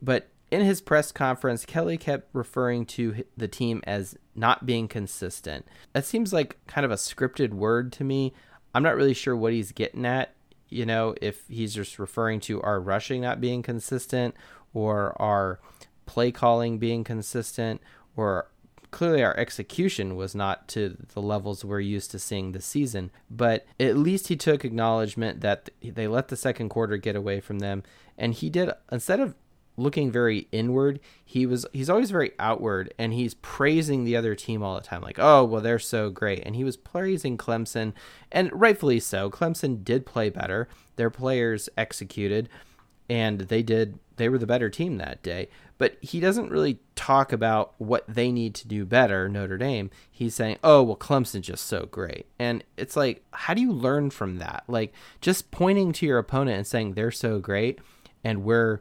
But 0.00 0.28
in 0.50 0.62
his 0.62 0.80
press 0.80 1.12
conference, 1.12 1.64
Kelly 1.64 1.96
kept 1.96 2.28
referring 2.32 2.86
to 2.86 3.24
the 3.36 3.48
team 3.48 3.82
as 3.86 4.16
not 4.34 4.66
being 4.66 4.88
consistent. 4.88 5.66
That 5.92 6.04
seems 6.04 6.32
like 6.32 6.58
kind 6.66 6.84
of 6.84 6.90
a 6.90 6.96
scripted 6.96 7.50
word 7.50 7.92
to 7.94 8.04
me. 8.04 8.32
I'm 8.74 8.82
not 8.82 8.96
really 8.96 9.14
sure 9.14 9.36
what 9.36 9.52
he's 9.52 9.72
getting 9.72 10.06
at, 10.06 10.34
you 10.72 10.86
know, 10.86 11.14
if 11.20 11.46
he's 11.48 11.74
just 11.74 11.98
referring 11.98 12.40
to 12.40 12.60
our 12.62 12.80
rushing 12.80 13.22
not 13.22 13.40
being 13.40 13.62
consistent 13.62 14.34
or 14.74 15.20
our 15.20 15.60
play 16.06 16.32
calling 16.32 16.78
being 16.78 17.04
consistent 17.04 17.80
or 18.16 18.48
clearly 18.90 19.22
our 19.22 19.36
execution 19.36 20.16
was 20.16 20.34
not 20.34 20.68
to 20.68 20.96
the 21.14 21.22
levels 21.22 21.64
we're 21.64 21.80
used 21.80 22.10
to 22.10 22.18
seeing 22.18 22.52
this 22.52 22.66
season, 22.66 23.10
but 23.30 23.66
at 23.80 23.96
least 23.96 24.28
he 24.28 24.36
took 24.36 24.64
acknowledgement 24.64 25.40
that 25.40 25.70
they 25.82 26.06
let 26.06 26.28
the 26.28 26.36
second 26.36 26.68
quarter 26.68 26.96
get 26.96 27.16
away 27.16 27.40
from 27.40 27.58
them. 27.58 27.82
And 28.18 28.34
he 28.34 28.50
did, 28.50 28.70
instead 28.90 29.18
of 29.18 29.34
looking 29.76 30.10
very 30.10 30.48
inward, 30.52 31.00
he 31.24 31.46
was, 31.46 31.66
he's 31.72 31.90
always 31.90 32.10
very 32.10 32.32
outward 32.38 32.92
and 32.98 33.12
he's 33.12 33.34
praising 33.34 34.04
the 34.04 34.16
other 34.16 34.34
team 34.34 34.62
all 34.62 34.74
the 34.74 34.80
time. 34.80 35.02
Like, 35.02 35.18
oh, 35.18 35.44
well, 35.44 35.62
they're 35.62 35.78
so 35.78 36.10
great. 36.10 36.42
And 36.44 36.56
he 36.56 36.64
was 36.64 36.76
praising 36.76 37.38
Clemson, 37.38 37.92
and 38.30 38.50
rightfully 38.52 39.00
so. 39.00 39.30
Clemson 39.30 39.82
did 39.84 40.06
play 40.06 40.30
better, 40.30 40.68
their 40.96 41.10
players 41.10 41.68
executed 41.76 42.48
and 43.08 43.40
they 43.40 43.62
did 43.62 43.98
they 44.16 44.28
were 44.28 44.38
the 44.38 44.46
better 44.46 44.70
team 44.70 44.96
that 44.96 45.22
day 45.22 45.48
but 45.78 45.96
he 46.00 46.20
doesn't 46.20 46.50
really 46.50 46.78
talk 46.94 47.32
about 47.32 47.74
what 47.78 48.04
they 48.08 48.30
need 48.30 48.54
to 48.54 48.68
do 48.68 48.84
better 48.84 49.28
notre 49.28 49.58
dame 49.58 49.90
he's 50.10 50.34
saying 50.34 50.56
oh 50.62 50.82
well 50.82 50.96
clemson's 50.96 51.46
just 51.46 51.66
so 51.66 51.86
great 51.86 52.26
and 52.38 52.64
it's 52.76 52.96
like 52.96 53.22
how 53.32 53.52
do 53.52 53.60
you 53.60 53.72
learn 53.72 54.08
from 54.08 54.38
that 54.38 54.64
like 54.66 54.92
just 55.20 55.50
pointing 55.50 55.92
to 55.92 56.06
your 56.06 56.18
opponent 56.18 56.56
and 56.56 56.66
saying 56.66 56.94
they're 56.94 57.10
so 57.10 57.38
great 57.38 57.80
and 58.24 58.44
we're 58.44 58.80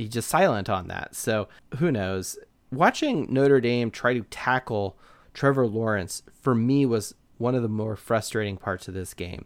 he's 0.00 0.10
just 0.10 0.28
silent 0.28 0.68
on 0.68 0.88
that 0.88 1.14
so 1.14 1.48
who 1.78 1.90
knows 1.90 2.38
watching 2.72 3.26
notre 3.32 3.60
dame 3.60 3.90
try 3.90 4.14
to 4.14 4.22
tackle 4.30 4.96
trevor 5.34 5.66
lawrence 5.66 6.22
for 6.32 6.54
me 6.54 6.84
was 6.84 7.14
one 7.38 7.54
of 7.54 7.62
the 7.62 7.68
more 7.68 7.96
frustrating 7.96 8.56
parts 8.56 8.88
of 8.88 8.94
this 8.94 9.14
game 9.14 9.44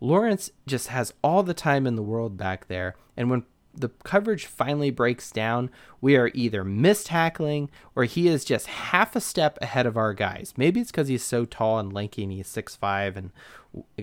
Lawrence 0.00 0.50
just 0.66 0.88
has 0.88 1.14
all 1.22 1.42
the 1.42 1.54
time 1.54 1.86
in 1.86 1.96
the 1.96 2.02
world 2.02 2.36
back 2.36 2.68
there. 2.68 2.96
And 3.16 3.30
when 3.30 3.44
the 3.74 3.88
coverage 4.04 4.46
finally 4.46 4.90
breaks 4.90 5.30
down, 5.30 5.70
we 6.00 6.16
are 6.16 6.30
either 6.34 6.64
missed 6.64 7.06
tackling 7.06 7.70
or 7.94 8.04
he 8.04 8.28
is 8.28 8.44
just 8.44 8.66
half 8.66 9.14
a 9.16 9.20
step 9.20 9.58
ahead 9.60 9.86
of 9.86 9.96
our 9.96 10.14
guys. 10.14 10.54
Maybe 10.56 10.80
it's 10.80 10.90
because 10.90 11.08
he's 11.08 11.22
so 11.22 11.44
tall 11.44 11.78
and 11.78 11.92
lanky 11.92 12.22
and 12.22 12.32
he's 12.32 12.48
6'5 12.48 13.16
and 13.16 13.30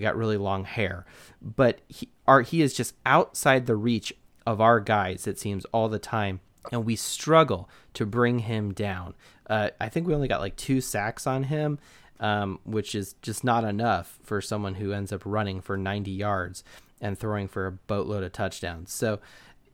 got 0.00 0.16
really 0.16 0.36
long 0.36 0.64
hair. 0.64 1.06
But 1.40 1.80
he, 1.88 2.08
our, 2.26 2.42
he 2.42 2.62
is 2.62 2.74
just 2.74 2.94
outside 3.04 3.66
the 3.66 3.76
reach 3.76 4.12
of 4.46 4.60
our 4.60 4.80
guys, 4.80 5.26
it 5.26 5.38
seems, 5.38 5.64
all 5.66 5.88
the 5.88 5.98
time. 5.98 6.40
And 6.72 6.84
we 6.84 6.96
struggle 6.96 7.68
to 7.94 8.06
bring 8.06 8.40
him 8.40 8.72
down. 8.72 9.14
Uh, 9.48 9.70
I 9.80 9.88
think 9.88 10.06
we 10.06 10.14
only 10.14 10.28
got 10.28 10.40
like 10.40 10.56
two 10.56 10.80
sacks 10.80 11.26
on 11.26 11.44
him 11.44 11.78
um, 12.20 12.60
which 12.64 12.94
is 12.94 13.14
just 13.22 13.44
not 13.44 13.64
enough 13.64 14.18
for 14.22 14.40
someone 14.40 14.74
who 14.74 14.92
ends 14.92 15.12
up 15.12 15.22
running 15.24 15.60
for 15.60 15.76
90 15.76 16.10
yards 16.10 16.64
and 17.00 17.18
throwing 17.18 17.48
for 17.48 17.66
a 17.66 17.72
boatload 17.72 18.22
of 18.22 18.32
touchdowns. 18.32 18.92
So 18.92 19.20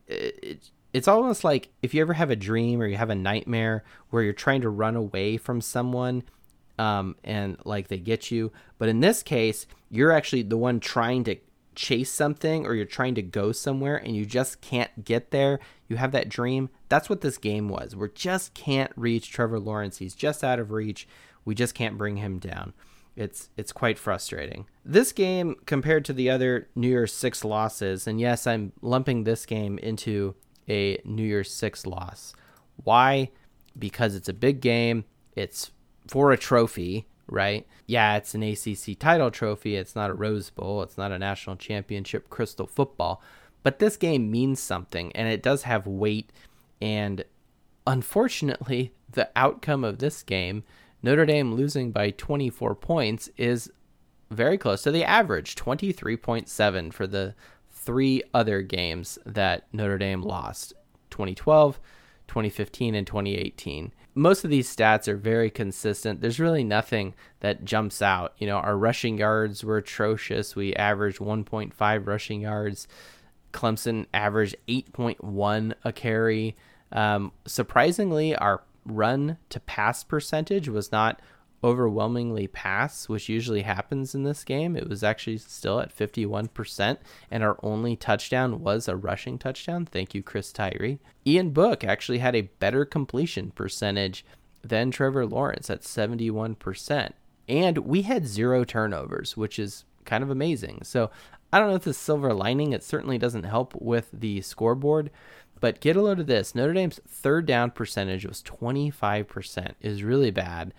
it, 0.07 0.69
it's 0.91 1.07
almost 1.07 1.43
like 1.43 1.69
if 1.81 1.93
you 1.93 2.01
ever 2.01 2.13
have 2.13 2.29
a 2.29 2.35
dream 2.35 2.81
or 2.81 2.87
you 2.87 2.97
have 2.97 3.09
a 3.09 3.15
nightmare 3.15 3.83
where 4.09 4.23
you're 4.23 4.33
trying 4.33 4.61
to 4.61 4.69
run 4.69 4.95
away 4.95 5.37
from 5.37 5.61
someone 5.61 6.23
um, 6.77 7.15
and 7.23 7.57
like 7.63 7.87
they 7.87 7.99
get 7.99 8.31
you. 8.31 8.51
But 8.77 8.89
in 8.89 8.99
this 8.99 9.23
case, 9.23 9.67
you're 9.89 10.11
actually 10.11 10.43
the 10.43 10.57
one 10.57 10.79
trying 10.79 11.23
to 11.25 11.37
chase 11.81 12.11
something 12.11 12.67
or 12.67 12.75
you're 12.75 12.85
trying 12.85 13.15
to 13.15 13.23
go 13.23 13.51
somewhere 13.51 13.97
and 13.97 14.15
you 14.15 14.23
just 14.23 14.61
can't 14.61 15.03
get 15.03 15.31
there. 15.31 15.59
You 15.87 15.95
have 15.95 16.11
that 16.11 16.29
dream. 16.29 16.69
That's 16.89 17.09
what 17.09 17.21
this 17.21 17.39
game 17.39 17.69
was. 17.69 17.95
We 17.95 18.07
just 18.13 18.53
can't 18.53 18.91
reach 18.95 19.31
Trevor 19.31 19.59
Lawrence. 19.59 19.97
He's 19.97 20.13
just 20.13 20.43
out 20.43 20.59
of 20.59 20.69
reach. 20.69 21.07
We 21.43 21.55
just 21.55 21.73
can't 21.73 21.97
bring 21.97 22.17
him 22.17 22.37
down. 22.37 22.73
It's 23.15 23.49
it's 23.57 23.71
quite 23.71 23.97
frustrating. 23.97 24.67
This 24.85 25.11
game 25.11 25.55
compared 25.65 26.05
to 26.05 26.13
the 26.13 26.29
other 26.29 26.69
New 26.75 26.87
Year's 26.87 27.13
6 27.13 27.43
losses, 27.43 28.05
and 28.05 28.21
yes, 28.21 28.45
I'm 28.45 28.73
lumping 28.81 29.23
this 29.23 29.47
game 29.47 29.79
into 29.79 30.35
a 30.69 31.01
New 31.03 31.25
Year's 31.25 31.51
6 31.51 31.87
loss. 31.87 32.35
Why? 32.83 33.31
Because 33.77 34.13
it's 34.13 34.29
a 34.29 34.33
big 34.33 34.61
game. 34.61 35.05
It's 35.35 35.71
for 36.07 36.31
a 36.31 36.37
trophy, 36.37 37.07
right? 37.31 37.65
Yeah, 37.87 38.17
it's 38.17 38.35
an 38.35 38.43
ACC 38.43 38.99
title 38.99 39.31
trophy. 39.31 39.75
It's 39.75 39.95
not 39.95 40.11
a 40.11 40.13
Rose 40.13 40.49
Bowl. 40.51 40.83
It's 40.83 40.97
not 40.97 41.11
a 41.11 41.17
national 41.17 41.55
championship 41.55 42.29
crystal 42.29 42.67
football. 42.67 43.23
But 43.63 43.79
this 43.79 43.97
game 43.97 44.29
means 44.29 44.59
something 44.59 45.11
and 45.13 45.27
it 45.27 45.41
does 45.41 45.63
have 45.63 45.87
weight. 45.87 46.31
And 46.81 47.23
unfortunately, 47.87 48.93
the 49.11 49.29
outcome 49.35 49.83
of 49.83 49.99
this 49.99 50.21
game 50.21 50.63
Notre 51.03 51.25
Dame 51.25 51.53
losing 51.55 51.91
by 51.91 52.11
24 52.11 52.75
points 52.75 53.29
is 53.35 53.71
very 54.29 54.57
close 54.57 54.83
to 54.83 54.91
the 54.91 55.03
average 55.03 55.55
23.7 55.55 56.93
for 56.93 57.07
the 57.07 57.33
three 57.71 58.21
other 58.33 58.61
games 58.61 59.17
that 59.25 59.65
Notre 59.73 59.97
Dame 59.97 60.21
lost 60.21 60.73
2012, 61.09 61.79
2015, 62.27 62.95
and 62.95 63.07
2018. 63.07 63.91
Most 64.13 64.43
of 64.43 64.49
these 64.49 64.73
stats 64.73 65.07
are 65.07 65.15
very 65.15 65.49
consistent. 65.49 66.21
There's 66.21 66.39
really 66.39 66.63
nothing 66.63 67.13
that 67.39 67.63
jumps 67.63 68.01
out. 68.01 68.33
You 68.37 68.47
know, 68.47 68.57
our 68.57 68.77
rushing 68.77 69.17
yards 69.17 69.63
were 69.63 69.77
atrocious. 69.77 70.55
We 70.55 70.73
averaged 70.75 71.19
1.5 71.19 72.07
rushing 72.07 72.41
yards. 72.41 72.87
Clemson 73.53 74.05
averaged 74.13 74.55
8.1 74.67 75.73
a 75.83 75.93
carry. 75.93 76.57
Um, 76.91 77.31
surprisingly, 77.45 78.35
our 78.35 78.63
run 78.85 79.37
to 79.49 79.59
pass 79.61 80.03
percentage 80.03 80.67
was 80.67 80.91
not 80.91 81.21
overwhelmingly 81.63 82.47
pass, 82.47 83.07
which 83.07 83.29
usually 83.29 83.61
happens 83.61 84.15
in 84.15 84.23
this 84.23 84.43
game. 84.43 84.75
It 84.75 84.89
was 84.89 85.03
actually 85.03 85.37
still 85.37 85.79
at 85.79 85.95
51%, 85.95 86.97
and 87.29 87.43
our 87.43 87.57
only 87.61 87.95
touchdown 87.95 88.61
was 88.61 88.87
a 88.87 88.95
rushing 88.95 89.37
touchdown. 89.37 89.85
Thank 89.85 90.15
you, 90.15 90.23
Chris 90.23 90.51
Tyree. 90.51 90.99
Ian 91.25 91.51
Book 91.51 91.83
actually 91.83 92.19
had 92.19 92.35
a 92.35 92.49
better 92.59 92.85
completion 92.85 93.51
percentage 93.51 94.25
than 94.63 94.91
Trevor 94.91 95.25
Lawrence 95.25 95.69
at 95.69 95.81
71%. 95.81 97.11
And 97.47 97.77
we 97.79 98.03
had 98.03 98.27
zero 98.27 98.63
turnovers, 98.63 99.35
which 99.35 99.59
is 99.59 99.85
kind 100.05 100.23
of 100.23 100.29
amazing. 100.29 100.81
So 100.83 101.11
I 101.51 101.59
don't 101.59 101.69
know 101.69 101.75
if 101.75 101.83
this 101.83 101.97
silver 101.97 102.33
lining, 102.33 102.71
it 102.73 102.83
certainly 102.83 103.17
doesn't 103.17 103.43
help 103.43 103.75
with 103.75 104.09
the 104.13 104.41
scoreboard, 104.41 105.11
but 105.59 105.79
get 105.79 105.95
a 105.95 106.01
load 106.01 106.19
of 106.19 106.27
this. 106.27 106.55
Notre 106.55 106.73
Dame's 106.73 106.99
third 107.07 107.45
down 107.45 107.71
percentage 107.71 108.25
was 108.25 108.41
25%. 108.41 109.73
is 109.81 110.03
really 110.03 110.31
bad. 110.31 110.73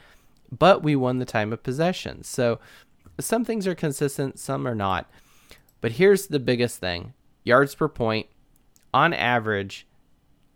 But 0.57 0.83
we 0.83 0.95
won 0.95 1.19
the 1.19 1.25
time 1.25 1.53
of 1.53 1.63
possession. 1.63 2.23
So 2.23 2.61
some 3.19 3.45
things 3.45 3.67
are 3.67 3.75
consistent, 3.75 4.39
some 4.39 4.69
are 4.69 4.75
not. 4.75 5.11
But 5.81 5.93
here's 5.93 6.27
the 6.27 6.39
biggest 6.39 6.79
thing. 6.79 7.15
Yards 7.43 7.75
per 7.75 7.89
point. 7.89 8.27
On 8.95 9.15
average, 9.15 9.87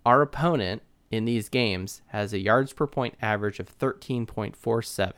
our 0.05 0.21
opponent 0.21 0.83
in 1.11 1.25
these 1.25 1.49
games 1.49 2.03
has 2.09 2.33
a 2.33 2.39
yards 2.39 2.73
per 2.73 2.87
point 2.87 3.15
average 3.23 3.59
of 3.59 3.79
13.47. 3.79 5.13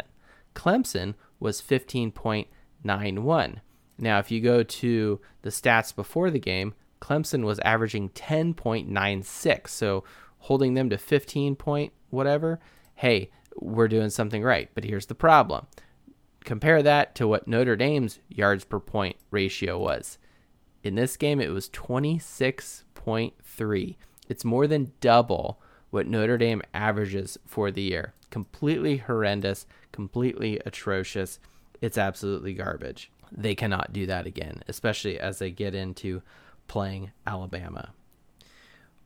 Clemson 0.55 1.15
was 1.41 1.61
15.91. 1.61 3.57
Now, 3.99 4.19
if 4.19 4.31
you 4.31 4.41
go 4.41 4.63
to 4.63 5.21
the 5.43 5.51
stats 5.51 5.95
before 5.95 6.31
the 6.31 6.39
game, 6.39 6.75
Clemson 7.01 7.45
was 7.45 7.59
averaging 7.61 8.11
10.96. 8.11 9.69
So 9.69 10.05
holding 10.39 10.75
them 10.75 10.89
to 10.91 10.99
15 10.99 11.57
point 11.57 11.93
whatever, 12.11 12.61
hey, 12.95 13.31
we're 13.61 13.89
doing 13.89 14.11
something 14.11 14.43
right. 14.43 14.69
But 14.75 14.85
here's 14.85 15.07
the 15.07 15.15
problem 15.15 15.67
compare 16.45 16.83
that 16.83 17.15
to 17.17 17.29
what 17.29 17.49
Notre 17.49 17.77
Dame's 17.77 18.21
yards 18.29 18.65
per 18.65 18.81
point 18.81 19.17
ratio 19.31 19.79
was. 19.79 20.19
In 20.83 20.95
this 20.95 21.17
game, 21.17 21.41
it 21.41 21.51
was 21.51 21.69
26.3. 21.71 23.97
It's 24.29 24.45
more 24.45 24.67
than 24.67 24.93
double 25.01 25.61
what 25.91 26.07
Notre 26.07 26.39
Dame 26.39 26.63
averages 26.73 27.37
for 27.47 27.71
the 27.71 27.83
year. 27.83 28.15
Completely 28.31 28.99
horrendous, 28.99 29.67
completely 29.93 30.61
atrocious. 30.65 31.39
It's 31.81 31.99
absolutely 31.99 32.55
garbage. 32.55 33.11
They 33.31 33.55
cannot 33.55 33.93
do 33.93 34.07
that 34.07 34.27
again, 34.27 34.63
especially 34.69 35.19
as 35.19 35.39
they 35.39 35.51
get 35.51 35.75
into 35.75 36.23
playing 36.67 37.13
Alabama. 37.27 37.91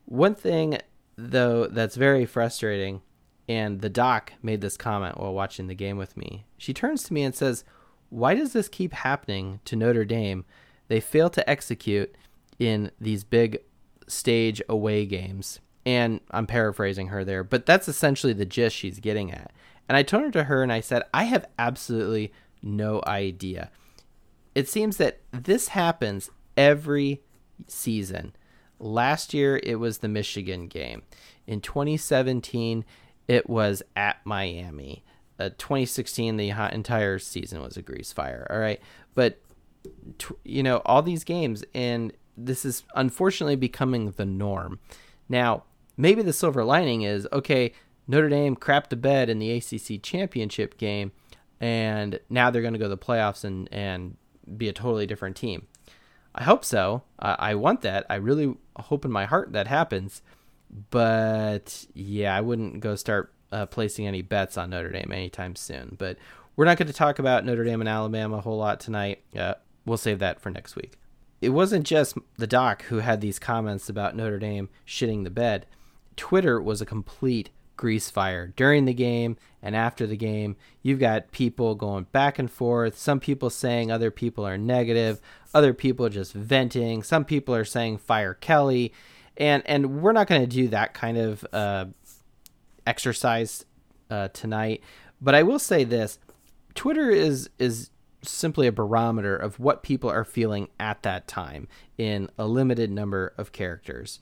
One 0.04 0.34
thing, 0.34 0.78
though, 1.16 1.66
that's 1.66 1.96
very 1.96 2.26
frustrating, 2.26 3.02
and 3.48 3.80
the 3.80 3.90
doc 3.90 4.32
made 4.42 4.60
this 4.60 4.76
comment 4.76 5.18
while 5.18 5.34
watching 5.34 5.66
the 5.66 5.74
game 5.74 5.96
with 5.96 6.16
me. 6.16 6.44
She 6.58 6.72
turns 6.72 7.02
to 7.04 7.14
me 7.14 7.22
and 7.22 7.34
says, 7.34 7.64
Why 8.08 8.34
does 8.34 8.52
this 8.52 8.68
keep 8.68 8.92
happening 8.92 9.60
to 9.64 9.76
Notre 9.76 10.04
Dame? 10.04 10.44
They 10.88 11.00
fail 11.00 11.30
to 11.30 11.48
execute 11.48 12.14
in 12.58 12.90
these 13.00 13.24
big 13.24 13.58
stage 14.06 14.62
away 14.68 15.06
games. 15.06 15.60
And 15.84 16.20
I'm 16.30 16.46
paraphrasing 16.46 17.08
her 17.08 17.24
there, 17.24 17.42
but 17.42 17.66
that's 17.66 17.88
essentially 17.88 18.32
the 18.32 18.44
gist 18.46 18.76
she's 18.76 19.00
getting 19.00 19.32
at. 19.32 19.52
And 19.88 19.96
I 19.96 20.02
turned 20.02 20.32
to 20.34 20.44
her 20.44 20.62
and 20.62 20.72
I 20.72 20.80
said, 20.80 21.02
I 21.12 21.24
have 21.24 21.46
absolutely 21.58 22.32
no 22.62 23.02
idea. 23.06 23.70
It 24.54 24.68
seems 24.68 24.98
that 24.98 25.20
this 25.32 25.68
happens 25.68 26.30
every 26.56 27.22
season. 27.66 28.34
Last 28.78 29.32
year, 29.32 29.60
it 29.62 29.76
was 29.76 29.98
the 29.98 30.08
Michigan 30.08 30.68
game. 30.68 31.02
In 31.46 31.60
2017, 31.60 32.84
it 33.32 33.48
was 33.48 33.82
at 33.96 34.18
Miami. 34.24 35.04
Uh, 35.38 35.48
2016, 35.56 36.36
the 36.36 36.50
entire 36.50 37.18
season 37.18 37.62
was 37.62 37.78
a 37.78 37.82
grease 37.82 38.12
fire. 38.12 38.46
All 38.50 38.58
right. 38.58 38.78
But, 39.14 39.40
you 40.44 40.62
know, 40.62 40.82
all 40.84 41.00
these 41.00 41.24
games, 41.24 41.64
and 41.74 42.12
this 42.36 42.66
is 42.66 42.84
unfortunately 42.94 43.56
becoming 43.56 44.10
the 44.10 44.26
norm. 44.26 44.80
Now, 45.30 45.64
maybe 45.96 46.20
the 46.20 46.34
silver 46.34 46.62
lining 46.62 47.02
is 47.02 47.26
okay, 47.32 47.72
Notre 48.06 48.28
Dame 48.28 48.54
crapped 48.54 48.90
the 48.90 48.96
bed 48.96 49.30
in 49.30 49.38
the 49.38 49.50
ACC 49.52 50.02
championship 50.02 50.76
game, 50.76 51.12
and 51.58 52.20
now 52.28 52.50
they're 52.50 52.60
going 52.60 52.74
to 52.74 52.78
go 52.78 52.84
to 52.84 52.88
the 52.90 52.98
playoffs 52.98 53.44
and, 53.44 53.66
and 53.72 54.16
be 54.58 54.68
a 54.68 54.74
totally 54.74 55.06
different 55.06 55.36
team. 55.36 55.68
I 56.34 56.42
hope 56.42 56.64
so. 56.64 57.02
I 57.18 57.54
want 57.54 57.80
that. 57.82 58.04
I 58.10 58.16
really 58.16 58.56
hope 58.76 59.04
in 59.06 59.10
my 59.10 59.24
heart 59.24 59.52
that 59.52 59.68
happens. 59.68 60.20
But 60.90 61.86
yeah, 61.94 62.36
I 62.36 62.40
wouldn't 62.40 62.80
go 62.80 62.96
start 62.96 63.32
uh, 63.50 63.66
placing 63.66 64.06
any 64.06 64.22
bets 64.22 64.56
on 64.56 64.70
Notre 64.70 64.90
Dame 64.90 65.12
anytime 65.12 65.54
soon. 65.56 65.96
But 65.98 66.16
we're 66.56 66.64
not 66.64 66.78
going 66.78 66.88
to 66.88 66.94
talk 66.94 67.18
about 67.18 67.44
Notre 67.44 67.64
Dame 67.64 67.80
and 67.80 67.88
Alabama 67.88 68.38
a 68.38 68.40
whole 68.40 68.58
lot 68.58 68.80
tonight. 68.80 69.22
Uh, 69.36 69.54
we'll 69.84 69.98
save 69.98 70.18
that 70.20 70.40
for 70.40 70.50
next 70.50 70.76
week. 70.76 70.98
It 71.40 71.50
wasn't 71.50 71.86
just 71.86 72.16
the 72.36 72.46
doc 72.46 72.84
who 72.84 72.98
had 72.98 73.20
these 73.20 73.38
comments 73.38 73.88
about 73.88 74.16
Notre 74.16 74.38
Dame 74.38 74.68
shitting 74.86 75.24
the 75.24 75.30
bed. 75.30 75.66
Twitter 76.16 76.60
was 76.60 76.80
a 76.80 76.86
complete 76.86 77.50
grease 77.76 78.10
fire 78.10 78.52
during 78.54 78.84
the 78.84 78.94
game 78.94 79.36
and 79.60 79.74
after 79.74 80.06
the 80.06 80.16
game. 80.16 80.56
You've 80.82 81.00
got 81.00 81.32
people 81.32 81.74
going 81.74 82.04
back 82.12 82.38
and 82.38 82.50
forth. 82.50 82.96
Some 82.96 83.18
people 83.18 83.50
saying 83.50 83.90
other 83.90 84.12
people 84.12 84.46
are 84.46 84.56
negative, 84.56 85.20
other 85.52 85.74
people 85.74 86.08
just 86.08 86.32
venting. 86.32 87.02
Some 87.02 87.24
people 87.24 87.54
are 87.56 87.64
saying 87.64 87.98
fire 87.98 88.34
Kelly, 88.34 88.92
and 89.36 89.62
and 89.66 90.02
we're 90.02 90.12
not 90.12 90.26
going 90.26 90.42
to 90.42 90.46
do 90.46 90.68
that 90.68 90.94
kind 90.94 91.18
of 91.18 91.46
uh, 91.52 91.86
exercise 92.86 93.64
uh, 94.10 94.28
tonight. 94.28 94.82
But 95.20 95.34
I 95.34 95.42
will 95.42 95.58
say 95.58 95.84
this: 95.84 96.18
Twitter 96.74 97.10
is 97.10 97.50
is 97.58 97.90
simply 98.24 98.66
a 98.66 98.72
barometer 98.72 99.36
of 99.36 99.58
what 99.58 99.82
people 99.82 100.08
are 100.08 100.24
feeling 100.24 100.68
at 100.78 101.02
that 101.02 101.26
time 101.26 101.66
in 101.98 102.30
a 102.38 102.46
limited 102.46 102.90
number 102.90 103.34
of 103.36 103.52
characters. 103.52 104.20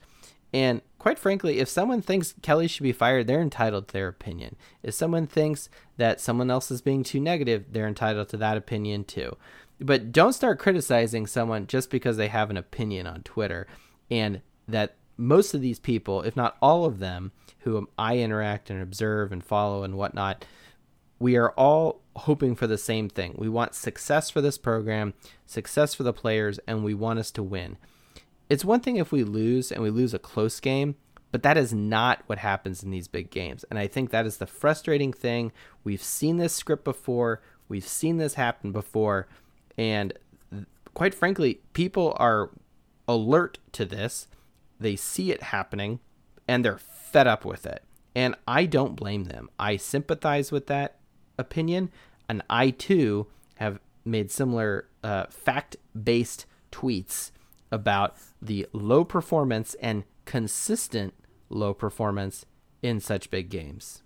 And 0.53 0.81
quite 0.99 1.17
frankly, 1.17 1.59
if 1.59 1.69
someone 1.69 2.01
thinks 2.01 2.35
Kelly 2.41 2.67
should 2.67 2.83
be 2.83 2.91
fired, 2.91 3.27
they're 3.27 3.41
entitled 3.41 3.87
to 3.87 3.93
their 3.93 4.07
opinion. 4.09 4.57
If 4.83 4.93
someone 4.93 5.27
thinks 5.27 5.69
that 5.97 6.19
someone 6.19 6.51
else 6.51 6.71
is 6.71 6.81
being 6.81 7.03
too 7.03 7.19
negative, 7.19 7.65
they're 7.71 7.87
entitled 7.87 8.29
to 8.29 8.37
that 8.37 8.57
opinion 8.57 9.05
too. 9.05 9.37
But 9.79 10.11
don't 10.11 10.33
start 10.33 10.59
criticizing 10.59 11.25
someone 11.25 11.67
just 11.67 11.89
because 11.89 12.17
they 12.17 12.27
have 12.27 12.49
an 12.49 12.57
opinion 12.57 13.07
on 13.07 13.23
Twitter. 13.23 13.65
And 14.09 14.41
that 14.67 14.95
most 15.21 15.53
of 15.53 15.61
these 15.61 15.79
people, 15.79 16.23
if 16.23 16.35
not 16.35 16.57
all 16.61 16.83
of 16.83 16.99
them, 16.99 17.31
who 17.59 17.87
I 17.97 18.17
interact 18.17 18.69
and 18.69 18.81
observe 18.81 19.31
and 19.31 19.43
follow 19.43 19.83
and 19.83 19.95
whatnot, 19.95 20.43
we 21.19 21.37
are 21.37 21.51
all 21.51 22.01
hoping 22.15 22.55
for 22.55 22.65
the 22.65 22.77
same 22.77 23.07
thing. 23.07 23.35
We 23.37 23.47
want 23.47 23.75
success 23.75 24.31
for 24.31 24.41
this 24.41 24.57
program, 24.57 25.13
success 25.45 25.93
for 25.93 26.01
the 26.01 26.11
players, 26.11 26.59
and 26.67 26.83
we 26.83 26.95
want 26.95 27.19
us 27.19 27.29
to 27.31 27.43
win. 27.43 27.77
It's 28.49 28.65
one 28.65 28.79
thing 28.79 28.97
if 28.97 29.11
we 29.11 29.23
lose 29.23 29.71
and 29.71 29.83
we 29.83 29.91
lose 29.91 30.15
a 30.15 30.19
close 30.19 30.59
game, 30.59 30.95
but 31.31 31.43
that 31.43 31.55
is 31.55 31.71
not 31.71 32.23
what 32.25 32.39
happens 32.39 32.83
in 32.83 32.89
these 32.89 33.07
big 33.07 33.29
games. 33.29 33.63
And 33.69 33.77
I 33.77 33.85
think 33.85 34.09
that 34.09 34.25
is 34.25 34.37
the 34.37 34.47
frustrating 34.47 35.13
thing. 35.13 35.51
We've 35.83 36.03
seen 36.03 36.37
this 36.37 36.53
script 36.53 36.83
before, 36.83 37.41
we've 37.69 37.87
seen 37.87 38.17
this 38.17 38.33
happen 38.33 38.71
before, 38.71 39.27
and 39.77 40.13
quite 40.95 41.13
frankly, 41.13 41.61
people 41.73 42.17
are 42.17 42.49
alert 43.07 43.59
to 43.73 43.85
this. 43.85 44.27
They 44.81 44.95
see 44.95 45.31
it 45.31 45.43
happening 45.43 45.99
and 46.47 46.65
they're 46.65 46.77
fed 46.77 47.27
up 47.27 47.45
with 47.45 47.65
it. 47.65 47.83
And 48.15 48.35
I 48.47 48.65
don't 48.65 48.95
blame 48.95 49.25
them. 49.25 49.49
I 49.57 49.77
sympathize 49.77 50.51
with 50.51 50.67
that 50.67 50.97
opinion. 51.37 51.91
And 52.27 52.41
I 52.49 52.71
too 52.71 53.27
have 53.55 53.79
made 54.03 54.31
similar 54.31 54.87
uh, 55.03 55.25
fact 55.29 55.77
based 56.01 56.45
tweets 56.71 57.31
about 57.71 58.17
the 58.41 58.67
low 58.73 59.05
performance 59.05 59.75
and 59.75 60.03
consistent 60.25 61.13
low 61.49 61.73
performance 61.73 62.45
in 62.81 62.99
such 62.99 63.29
big 63.29 63.49
games. 63.49 64.03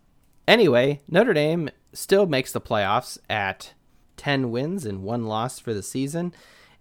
Anyway, 0.48 1.02
Notre 1.08 1.34
Dame 1.34 1.70
still 1.94 2.26
makes 2.28 2.52
the 2.52 2.62
playoffs 2.62 3.18
at 3.30 3.74
10 4.18 4.52
wins 4.52 4.86
and 4.86 5.04
one 5.04 5.26
loss 5.26 5.60
for 5.60 5.74
the 5.74 5.84
season, 5.84 6.34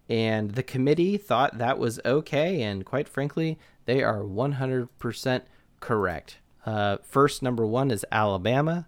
and 0.09 0.53
the 0.53 0.63
committee 0.63 1.17
thought 1.17 1.59
that 1.59 1.79
was 1.79 2.01
okay, 2.05 2.63
and 2.63 2.85
quite 2.85 3.09
frankly, 3.09 3.59
they 3.87 4.03
are 4.03 4.23
100% 4.23 5.43
correct. 5.81 6.39
Uh, 6.65 6.99
first, 7.03 7.43
number 7.43 7.67
one 7.67 7.91
is 7.91 8.07
Alabama 8.11 8.87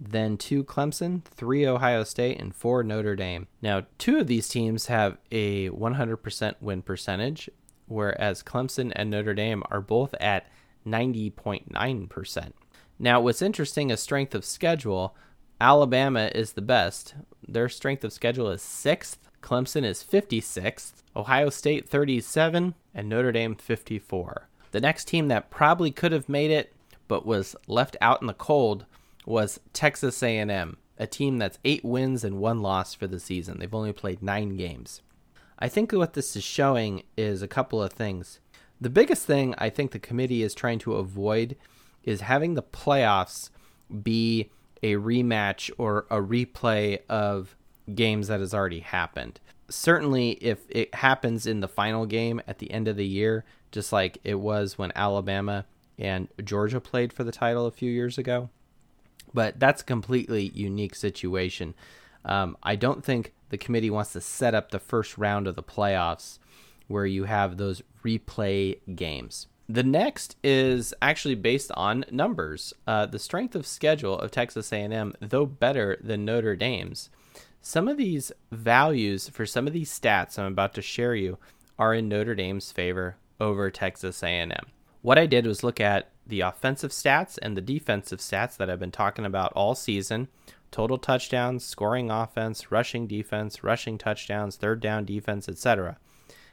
then 0.00 0.38
two 0.38 0.64
Clemson, 0.64 1.22
three 1.24 1.66
Ohio 1.66 2.04
State, 2.04 2.40
and 2.40 2.54
four 2.54 2.82
Notre 2.82 3.14
Dame. 3.14 3.46
Now, 3.60 3.82
two 3.98 4.18
of 4.18 4.26
these 4.26 4.48
teams 4.48 4.86
have 4.86 5.18
a 5.30 5.68
100% 5.68 6.54
win 6.60 6.80
percentage, 6.80 7.50
whereas 7.86 8.42
Clemson 8.42 8.92
and 8.96 9.10
Notre 9.10 9.34
Dame 9.34 9.62
are 9.70 9.82
both 9.82 10.14
at 10.14 10.46
90.9%. 10.86 12.52
Now, 12.98 13.20
what's 13.20 13.42
interesting 13.42 13.90
is 13.90 14.00
strength 14.00 14.34
of 14.34 14.44
schedule. 14.44 15.14
Alabama 15.60 16.30
is 16.34 16.52
the 16.52 16.62
best. 16.62 17.14
Their 17.46 17.68
strength 17.68 18.02
of 18.02 18.12
schedule 18.12 18.48
is 18.50 18.62
sixth. 18.62 19.29
Clemson 19.42 19.84
is 19.84 20.04
56th. 20.04 21.02
Ohio 21.16 21.50
State 21.50 21.88
37, 21.88 22.74
and 22.94 23.08
Notre 23.08 23.32
Dame 23.32 23.54
54. 23.56 24.48
The 24.70 24.80
next 24.80 25.06
team 25.06 25.28
that 25.28 25.50
probably 25.50 25.90
could 25.90 26.12
have 26.12 26.28
made 26.28 26.50
it 26.50 26.72
but 27.08 27.26
was 27.26 27.56
left 27.66 27.96
out 28.00 28.20
in 28.20 28.28
the 28.28 28.34
cold 28.34 28.86
was 29.26 29.58
Texas 29.72 30.22
A&M, 30.22 30.76
a 30.98 31.06
team 31.06 31.38
that's 31.38 31.58
8 31.64 31.84
wins 31.84 32.22
and 32.22 32.38
1 32.38 32.62
loss 32.62 32.94
for 32.94 33.06
the 33.08 33.18
season. 33.18 33.58
They've 33.58 33.74
only 33.74 33.92
played 33.92 34.22
9 34.22 34.56
games. 34.56 35.02
I 35.58 35.68
think 35.68 35.92
what 35.92 36.14
this 36.14 36.36
is 36.36 36.44
showing 36.44 37.02
is 37.16 37.42
a 37.42 37.48
couple 37.48 37.82
of 37.82 37.92
things. 37.92 38.38
The 38.80 38.88
biggest 38.88 39.26
thing 39.26 39.54
I 39.58 39.68
think 39.68 39.90
the 39.90 39.98
committee 39.98 40.42
is 40.42 40.54
trying 40.54 40.78
to 40.80 40.94
avoid 40.94 41.56
is 42.04 42.22
having 42.22 42.54
the 42.54 42.62
playoffs 42.62 43.50
be 44.02 44.50
a 44.82 44.94
rematch 44.94 45.70
or 45.76 46.06
a 46.10 46.16
replay 46.16 47.00
of 47.08 47.56
games 47.94 48.28
that 48.28 48.40
has 48.40 48.54
already 48.54 48.80
happened. 48.80 49.40
Certainly, 49.68 50.32
if 50.40 50.58
it 50.68 50.94
happens 50.94 51.46
in 51.46 51.60
the 51.60 51.68
final 51.68 52.06
game 52.06 52.40
at 52.46 52.58
the 52.58 52.70
end 52.70 52.88
of 52.88 52.96
the 52.96 53.06
year, 53.06 53.44
just 53.70 53.92
like 53.92 54.18
it 54.24 54.36
was 54.36 54.78
when 54.78 54.92
Alabama 54.96 55.64
and 55.98 56.28
Georgia 56.42 56.80
played 56.80 57.12
for 57.12 57.24
the 57.24 57.32
title 57.32 57.66
a 57.66 57.70
few 57.70 57.90
years 57.90 58.18
ago, 58.18 58.48
but 59.32 59.60
that's 59.60 59.82
a 59.82 59.84
completely 59.84 60.50
unique 60.54 60.94
situation. 60.94 61.74
Um, 62.24 62.56
I 62.62 62.76
don't 62.76 63.04
think 63.04 63.32
the 63.50 63.58
committee 63.58 63.90
wants 63.90 64.12
to 64.14 64.20
set 64.20 64.54
up 64.54 64.70
the 64.70 64.78
first 64.78 65.18
round 65.18 65.46
of 65.46 65.56
the 65.56 65.62
playoffs 65.62 66.38
where 66.88 67.06
you 67.06 67.24
have 67.24 67.56
those 67.56 67.82
replay 68.04 68.78
games. 68.96 69.46
The 69.68 69.84
next 69.84 70.36
is 70.42 70.92
actually 71.00 71.36
based 71.36 71.70
on 71.74 72.04
numbers. 72.10 72.74
Uh, 72.88 73.06
the 73.06 73.20
strength 73.20 73.54
of 73.54 73.66
schedule 73.66 74.18
of 74.18 74.32
Texas 74.32 74.72
A&M, 74.72 75.14
though 75.20 75.46
better 75.46 75.96
than 76.02 76.24
Notre 76.24 76.56
Dame's, 76.56 77.08
some 77.60 77.88
of 77.88 77.96
these 77.96 78.32
values 78.50 79.28
for 79.28 79.46
some 79.46 79.66
of 79.66 79.72
these 79.72 79.90
stats 79.90 80.38
I'm 80.38 80.52
about 80.52 80.74
to 80.74 80.82
share 80.82 81.14
you 81.14 81.38
are 81.78 81.94
in 81.94 82.08
Notre 82.08 82.34
Dame's 82.34 82.72
favor 82.72 83.16
over 83.40 83.70
Texas 83.70 84.22
A&M. 84.22 84.50
What 85.02 85.18
I 85.18 85.26
did 85.26 85.46
was 85.46 85.64
look 85.64 85.80
at 85.80 86.10
the 86.26 86.40
offensive 86.40 86.90
stats 86.90 87.38
and 87.40 87.56
the 87.56 87.62
defensive 87.62 88.20
stats 88.20 88.56
that 88.56 88.70
I've 88.70 88.78
been 88.78 88.90
talking 88.90 89.24
about 89.24 89.52
all 89.54 89.74
season 89.74 90.28
total 90.70 90.98
touchdowns, 90.98 91.64
scoring 91.64 92.10
offense, 92.10 92.70
rushing 92.70 93.06
defense, 93.06 93.64
rushing 93.64 93.98
touchdowns, 93.98 94.56
third 94.56 94.80
down 94.80 95.04
defense, 95.04 95.48
etc. 95.48 95.98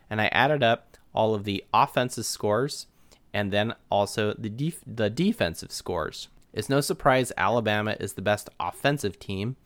And 0.09 0.19
I 0.19 0.27
added 0.27 0.63
up 0.63 0.97
all 1.13 1.35
of 1.35 1.43
the 1.43 1.63
offensive 1.73 2.25
scores 2.25 2.87
and 3.33 3.51
then 3.51 3.75
also 3.91 4.33
the 4.33 4.49
def- 4.49 4.83
the 4.87 5.09
defensive 5.09 5.71
scores. 5.71 6.29
It's 6.57 6.69
no 6.69 6.81
surprise 6.81 7.31
Alabama 7.37 7.95
is 7.99 8.13
the 8.13 8.23
best 8.23 8.49
offensive 8.59 9.19
team 9.19 9.57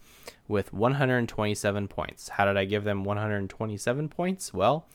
with 0.49 0.73
127 0.73 1.87
points. 1.87 2.27
How 2.27 2.43
did 2.43 2.57
I 2.57 2.65
give 2.65 2.83
them 2.83 3.05
127 3.05 4.09
points? 4.09 4.53
Well, 4.53 4.85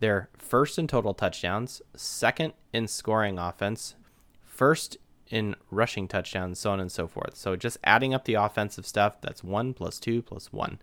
they're 0.00 0.30
first 0.38 0.78
in 0.78 0.86
total 0.86 1.12
touchdowns, 1.12 1.82
second 1.94 2.54
in 2.72 2.88
scoring 2.88 3.38
offense, 3.38 3.94
first 4.42 4.96
in 5.28 5.54
rushing 5.70 6.08
touchdowns, 6.08 6.58
so 6.58 6.70
on 6.70 6.80
and 6.80 6.90
so 6.90 7.06
forth. 7.06 7.36
So 7.36 7.56
just 7.56 7.76
adding 7.84 8.14
up 8.14 8.24
the 8.24 8.34
offensive 8.34 8.86
stuff, 8.86 9.20
that's 9.20 9.44
1 9.44 9.74
plus 9.74 9.98
2 9.98 10.22
plus 10.22 10.50
1, 10.50 10.78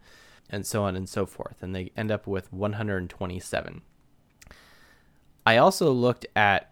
and 0.47 0.63
so 0.63 0.83
on 0.83 0.95
and 0.95 1.09
so 1.09 1.25
forth. 1.25 1.63
And 1.63 1.75
they 1.75 1.91
end 1.97 2.11
up 2.11 2.27
with 2.27 2.53
127. 2.53 3.81
I 5.43 5.57
also 5.57 5.91
looked 5.91 6.27
at 6.35 6.70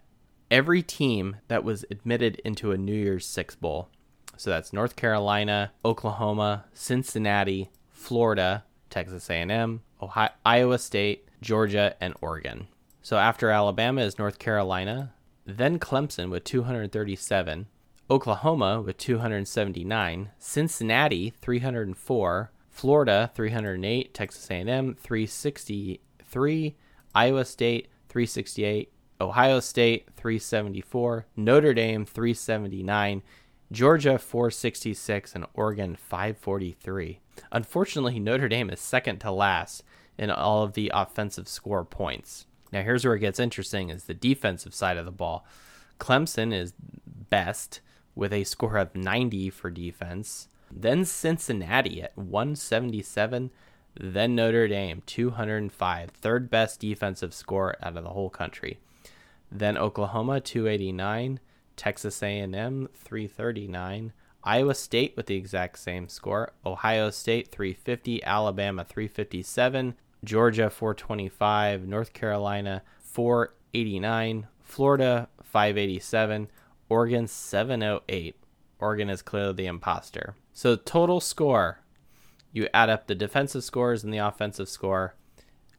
every 0.52 0.82
team 0.82 1.38
that 1.48 1.64
was 1.64 1.86
admitted 1.92 2.42
into 2.44 2.72
a 2.72 2.78
New 2.78 2.94
Year's 2.94 3.26
Six 3.26 3.56
Bowl. 3.56 3.90
So 4.38 4.50
that's 4.50 4.74
North 4.74 4.96
Carolina, 4.96 5.74
Oklahoma, 5.84 6.66
Cincinnati, 6.74 7.70
Florida, 7.90 8.64
Texas 8.90 9.30
A&M, 9.30 9.82
Ohio, 10.02 10.30
Iowa 10.46 10.80
State, 10.80 11.28
Georgia, 11.42 11.96
and 12.00 12.14
Oregon. 12.22 12.68
So 13.02 13.18
after 13.18 13.50
Alabama 13.50 14.02
is 14.02 14.18
North 14.18 14.40
Carolina, 14.40 15.14
then 15.46 15.80
Clemson 15.80 16.30
with 16.30 16.44
237, 16.44 17.68
Oklahoma 18.10 18.82
with 18.82 18.98
279, 18.98 20.30
Cincinnati 20.38 21.34
304, 21.42 22.52
Florida 22.70 23.32
308, 23.36 24.14
Texas 24.14 24.50
A&M 24.50 24.96
363, 24.96 26.76
Iowa 27.14 27.46
State 27.46 27.88
368, 28.08 28.92
Ohio 29.22 29.60
State 29.60 30.08
374, 30.16 31.26
Notre 31.36 31.74
Dame 31.74 32.06
379, 32.06 33.22
Georgia 33.72 34.18
466 34.18 35.36
and 35.36 35.46
Oregon 35.54 35.96
543. 35.96 37.20
Unfortunately, 37.52 38.20
Notre 38.20 38.48
Dame 38.48 38.70
is 38.70 38.80
second 38.80 39.20
to 39.20 39.32
last 39.32 39.84
in 40.18 40.32
all 40.32 40.64
of 40.64 40.74
the 40.74 40.92
offensive 40.94 41.48
score 41.48 41.84
points. 41.84 42.46
Now 42.72 42.82
here's 42.82 43.04
where 43.04 43.16
it 43.16 43.20
gets 43.20 43.40
interesting 43.40 43.90
is 43.90 44.06
the 44.06 44.14
defensive 44.14 44.74
side 44.74 44.98
of 44.98 45.06
the 45.06 45.12
ball. 45.12 45.46
Clemson 46.00 46.54
is 46.54 46.74
best 47.30 47.82
with 48.16 48.32
a 48.32 48.44
score 48.46 48.78
of 48.78 48.96
90 48.96 49.50
for 49.50 49.70
defense. 49.70 50.48
Then 50.72 51.04
Cincinnati 51.04 52.02
at 52.02 52.18
177, 52.18 53.52
then 54.00 54.36
Notre 54.36 54.68
Dame 54.68 55.04
205, 55.06 56.10
third 56.12 56.50
best 56.50 56.80
defensive 56.80 57.34
score 57.34 57.76
out 57.82 57.98
of 57.98 58.04
the 58.04 58.12
whole 58.12 58.30
country. 58.30 58.80
Then 59.52 59.78
Oklahoma 59.78 60.42
289, 60.42 61.40
Texas 61.76 62.22
A&M 62.22 62.90
339, 62.94 64.14
Iowa 64.44 64.76
State 64.76 65.16
with 65.18 65.26
the 65.26 65.36
exact 65.36 65.80
same 65.80 66.08
score, 66.08 66.54
Ohio 66.66 67.10
State 67.10 67.50
350, 67.50 68.24
Alabama 68.24 68.84
357, 68.84 69.96
Georgia 70.24 70.70
425, 70.70 71.88
North 71.88 72.14
Carolina 72.14 72.84
489, 73.02 74.48
Florida 74.62 75.30
587, 75.44 76.50
Oregon 76.90 77.28
708. 77.28 78.36
Oregon 78.80 79.10
is 79.10 79.22
clearly 79.22 79.54
the 79.54 79.66
imposter. 79.66 80.36
So 80.54 80.76
total 80.76 81.20
score, 81.20 81.80
you 82.52 82.68
add 82.74 82.90
up 82.90 83.08
the 83.08 83.16
defensive 83.16 83.64
scores 83.64 84.04
and 84.04 84.14
the 84.14 84.18
offensive 84.18 84.70
score. 84.70 85.16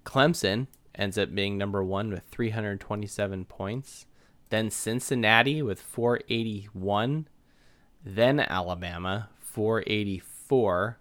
Clemson 0.05 0.67
ends 1.01 1.19
up 1.19 1.35
being 1.35 1.59
number 1.59 1.83
1 1.83 2.11
with 2.11 2.23
327 2.31 3.47
points. 3.47 4.07
Then 4.51 4.71
Cincinnati 4.71 5.63
with 5.63 5.81
481, 5.81 7.27
then 8.05 8.41
Alabama 8.41 9.31
484, 9.39 10.99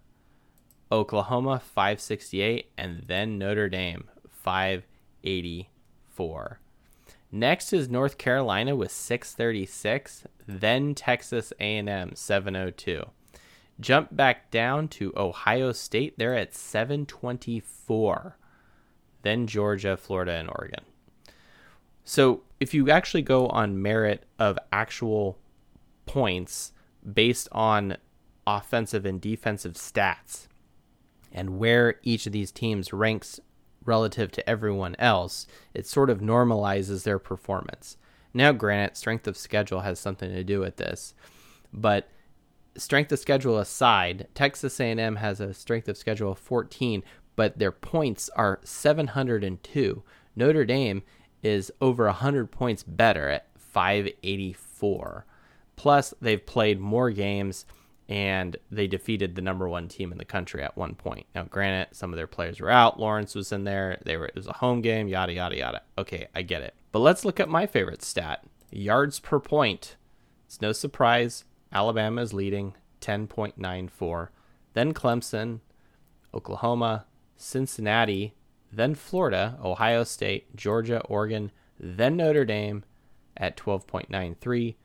Oklahoma 0.92 1.60
568, 1.60 2.72
and 2.78 3.04
then 3.08 3.38
Notre 3.38 3.70
Dame 3.70 4.06
584. 4.30 6.60
Next 7.32 7.74
is 7.74 7.90
North 7.90 8.18
Carolina 8.18 8.76
with 8.76 8.92
636, 8.92 10.24
then 10.48 10.96
Texas 10.96 11.54
A&M 11.60 12.16
702. 12.16 13.06
Jump 13.80 14.16
back 14.16 14.50
down 14.50 14.88
to 14.90 15.14
Ohio 15.16 15.72
State, 15.72 16.18
they're 16.18 16.36
at 16.36 16.56
724. 16.56 18.39
Then 19.22 19.48
Georgia, 19.48 19.98
Florida, 19.98 20.34
and 20.34 20.50
Oregon. 20.50 20.84
So, 22.04 22.42
if 22.60 22.74
you 22.74 22.90
actually 22.90 23.22
go 23.22 23.48
on 23.48 23.82
merit 23.82 24.26
of 24.38 24.58
actual 24.72 25.38
points 26.06 26.74
based 27.14 27.48
on 27.52 27.98
offensive 28.48 29.06
and 29.06 29.22
defensive 29.22 29.74
stats, 29.74 30.48
and 31.32 31.60
where 31.60 32.00
each 32.04 32.26
of 32.26 32.34
these 32.34 32.52
teams 32.52 32.92
ranks 32.92 33.40
relative 33.86 34.32
to 34.32 34.50
everyone 34.50 34.96
else, 35.00 35.48
it 35.74 35.86
sort 35.86 36.10
of 36.10 36.20
normalizes 36.20 37.04
their 37.04 37.20
performance. 37.20 37.98
Now, 38.34 38.52
granted, 38.52 38.98
strength 38.98 39.28
of 39.28 39.38
schedule 39.38 39.82
has 39.82 40.00
something 40.00 40.32
to 40.32 40.44
do 40.44 40.60
with 40.60 40.78
this, 40.78 41.14
but 41.74 42.10
strength 42.76 43.12
of 43.12 43.20
schedule 43.20 43.58
aside, 43.58 44.28
Texas 44.34 44.80
A&M 44.80 45.18
has 45.18 45.40
a 45.40 45.54
strength 45.54 45.88
of 45.88 45.98
schedule 45.98 46.32
of 46.32 46.40
14, 46.40 47.04
but 47.40 47.58
their 47.58 47.72
points 47.72 48.30
are 48.36 48.60
702. 48.66 50.04
Notre 50.36 50.66
Dame 50.66 51.04
is 51.42 51.72
over 51.80 52.04
100 52.08 52.52
points 52.52 52.84
better 52.84 53.30
at 53.30 53.48
584. 53.58 55.26
Plus, 55.78 56.14
they've 56.20 56.46
played 56.46 56.82
more 56.82 57.12
games 57.12 57.66
and 58.10 58.58
they 58.70 58.88
defeated 58.88 59.36
the 59.36 59.42
number 59.42 59.70
one 59.70 59.88
team 59.88 60.12
in 60.12 60.18
the 60.18 60.26
country 60.26 60.62
at 60.62 60.76
one 60.76 60.96
point. 60.96 61.28
Now, 61.34 61.44
granted, 61.44 61.96
some 61.96 62.12
of 62.12 62.18
their 62.18 62.28
players 62.28 62.60
were 62.60 62.70
out. 62.70 63.00
Lawrence 63.00 63.34
was 63.36 63.54
in 63.54 63.64
there. 63.64 64.02
They 64.04 64.18
were 64.18 64.26
it 64.26 64.36
was 64.36 64.48
a 64.48 64.58
home 64.58 64.82
game. 64.82 65.08
Yada 65.08 65.32
yada 65.32 65.56
yada. 65.56 65.82
Okay, 65.98 66.28
I 66.36 66.42
get 66.42 66.62
it. 66.62 66.74
But 66.92 67.00
let's 67.00 67.24
look 67.24 67.40
at 67.40 67.48
my 67.48 67.66
favorite 67.66 68.04
stat: 68.04 68.44
yards 68.70 69.22
per 69.22 69.40
point. 69.40 69.96
It's 70.46 70.60
no 70.60 70.74
surprise 70.74 71.46
Alabama 71.72 72.22
is 72.22 72.34
leading 72.34 72.74
10.94. 73.00 74.28
Then 74.74 74.94
Clemson, 74.94 75.62
Oklahoma, 76.34 77.06
Cincinnati, 77.40 78.36
then 78.72 78.94
Florida, 78.94 79.58
Ohio 79.64 80.04
State, 80.04 80.56
Georgia, 80.56 81.02
Oregon, 81.06 81.52
then 81.80 82.18
Notre 82.18 82.46
Dame 82.46 82.84
at 83.36 83.58
12.93. 83.58 84.76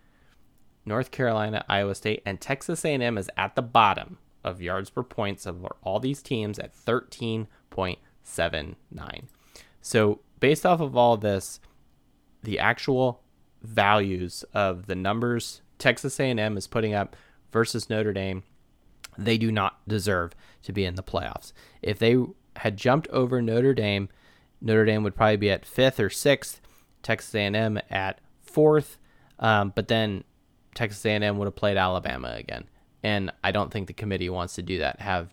North 0.87 1.11
Carolina, 1.11 1.65
Iowa 1.69 1.95
State, 1.95 2.23
and 2.25 2.41
Texas 2.41 2.83
A&M 2.85 3.19
is 3.19 3.31
at 3.37 3.57
the 3.57 3.63
bottom 3.63 4.19
of 4.43 4.63
yards 4.63 4.91
per 4.91 5.03
points 5.03 5.47
of 5.47 5.67
all 5.83 5.99
these 5.99 6.23
teams 6.23 6.59
at 6.59 6.75
13.79. 6.75 9.25
So, 9.81 10.21
based 10.41 10.65
off 10.65 10.81
of 10.81 10.97
all 10.97 11.17
this, 11.17 11.61
the 12.43 12.59
actual 12.59 13.23
values 13.63 14.45
of 14.53 14.87
the 14.87 14.95
numbers 14.95 15.63
Texas 15.79 16.21
A&M 16.21 16.57
is 16.57 16.67
putting 16.67 16.95
up 16.95 17.17
versus 17.51 17.91
Notre 17.91 18.13
Dame, 18.13 18.43
they 19.17 19.39
do 19.39 19.51
not 19.51 19.87
deserve 19.89 20.33
to 20.63 20.73
be 20.73 20.85
in 20.85 20.95
the 20.95 21.03
playoffs. 21.03 21.53
If 21.83 21.99
they 21.99 22.17
had 22.57 22.77
jumped 22.77 23.09
over 23.09 23.43
Notre 23.43 23.75
Dame, 23.75 24.09
Notre 24.61 24.85
Dame 24.85 25.03
would 25.03 25.15
probably 25.15 25.37
be 25.37 25.51
at 25.51 25.67
fifth 25.67 26.01
or 26.01 26.11
sixth. 26.11 26.61
Texas 27.03 27.35
A&M 27.35 27.79
at 27.91 28.21
fourth, 28.43 28.99
um, 29.39 29.73
but 29.77 29.89
then 29.89 30.25
Texas 30.75 31.05
A&M 31.05 31.39
would 31.39 31.45
have 31.45 31.55
played 31.55 31.77
Alabama 31.77 32.35
again, 32.37 32.65
and 33.03 33.31
I 33.45 33.53
don't 33.53 33.71
think 33.71 33.87
the 33.87 33.93
committee 33.93 34.31
wants 34.31 34.55
to 34.55 34.63
do 34.63 34.79
that. 34.79 35.01
Have 35.01 35.33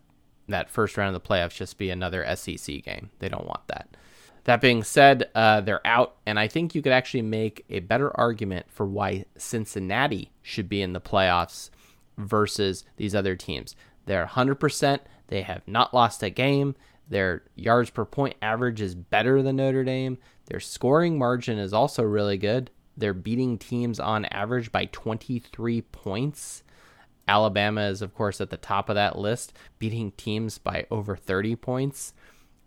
that 0.49 0.69
first 0.69 0.97
round 0.97 1.15
of 1.15 1.23
the 1.23 1.27
playoffs 1.27 1.55
just 1.55 1.77
be 1.77 1.89
another 1.89 2.25
SEC 2.35 2.83
game. 2.83 3.09
They 3.19 3.29
don't 3.29 3.47
want 3.47 3.67
that. 3.67 3.95
That 4.43 4.59
being 4.59 4.83
said, 4.83 5.29
uh, 5.33 5.61
they're 5.61 5.85
out, 5.85 6.17
and 6.25 6.39
I 6.39 6.47
think 6.47 6.75
you 6.75 6.81
could 6.81 6.91
actually 6.91 7.21
make 7.21 7.63
a 7.69 7.79
better 7.79 8.11
argument 8.19 8.65
for 8.69 8.85
why 8.85 9.25
Cincinnati 9.37 10.31
should 10.41 10.67
be 10.67 10.81
in 10.81 10.93
the 10.93 11.01
playoffs 11.01 11.69
versus 12.17 12.83
these 12.97 13.15
other 13.15 13.35
teams. 13.35 13.75
They're 14.05 14.25
100%. 14.25 14.99
They 15.27 15.43
have 15.43 15.61
not 15.67 15.93
lost 15.93 16.23
a 16.23 16.29
game. 16.29 16.75
Their 17.11 17.43
yards 17.55 17.89
per 17.89 18.05
point 18.05 18.37
average 18.41 18.79
is 18.79 18.95
better 18.95 19.43
than 19.43 19.57
Notre 19.57 19.83
Dame. 19.83 20.17
Their 20.45 20.61
scoring 20.61 21.19
margin 21.19 21.59
is 21.59 21.73
also 21.73 22.03
really 22.03 22.37
good. 22.37 22.71
They're 22.95 23.13
beating 23.13 23.57
teams 23.57 23.99
on 23.99 24.23
average 24.25 24.71
by 24.71 24.85
23 24.85 25.81
points. 25.81 26.63
Alabama 27.27 27.81
is, 27.81 28.01
of 28.01 28.15
course, 28.15 28.39
at 28.39 28.49
the 28.49 28.55
top 28.55 28.87
of 28.87 28.95
that 28.95 29.17
list, 29.17 29.51
beating 29.77 30.11
teams 30.13 30.57
by 30.57 30.87
over 30.89 31.17
30 31.17 31.57
points. 31.57 32.13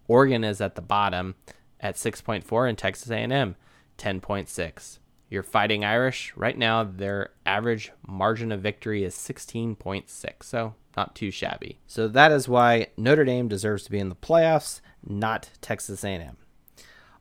Oregon 0.08 0.44
is 0.44 0.60
at 0.60 0.74
the 0.74 0.82
bottom 0.82 1.36
at 1.80 1.94
6.4, 1.94 2.68
and 2.68 2.76
Texas 2.76 3.10
A&M 3.10 3.56
10.6. 3.96 4.98
Your 5.30 5.42
Fighting 5.42 5.84
Irish 5.84 6.32
right 6.36 6.56
now, 6.56 6.84
their 6.84 7.30
average 7.44 7.92
margin 8.06 8.52
of 8.52 8.60
victory 8.60 9.04
is 9.04 9.14
16.6. 9.14 10.08
So 10.42 10.74
not 10.96 11.14
too 11.14 11.30
shabby. 11.30 11.78
So 11.86 12.08
that 12.08 12.32
is 12.32 12.48
why 12.48 12.88
Notre 12.96 13.24
Dame 13.24 13.48
deserves 13.48 13.84
to 13.84 13.90
be 13.90 13.98
in 13.98 14.08
the 14.08 14.14
playoffs, 14.14 14.80
not 15.04 15.50
Texas 15.60 16.04
A&M. 16.04 16.36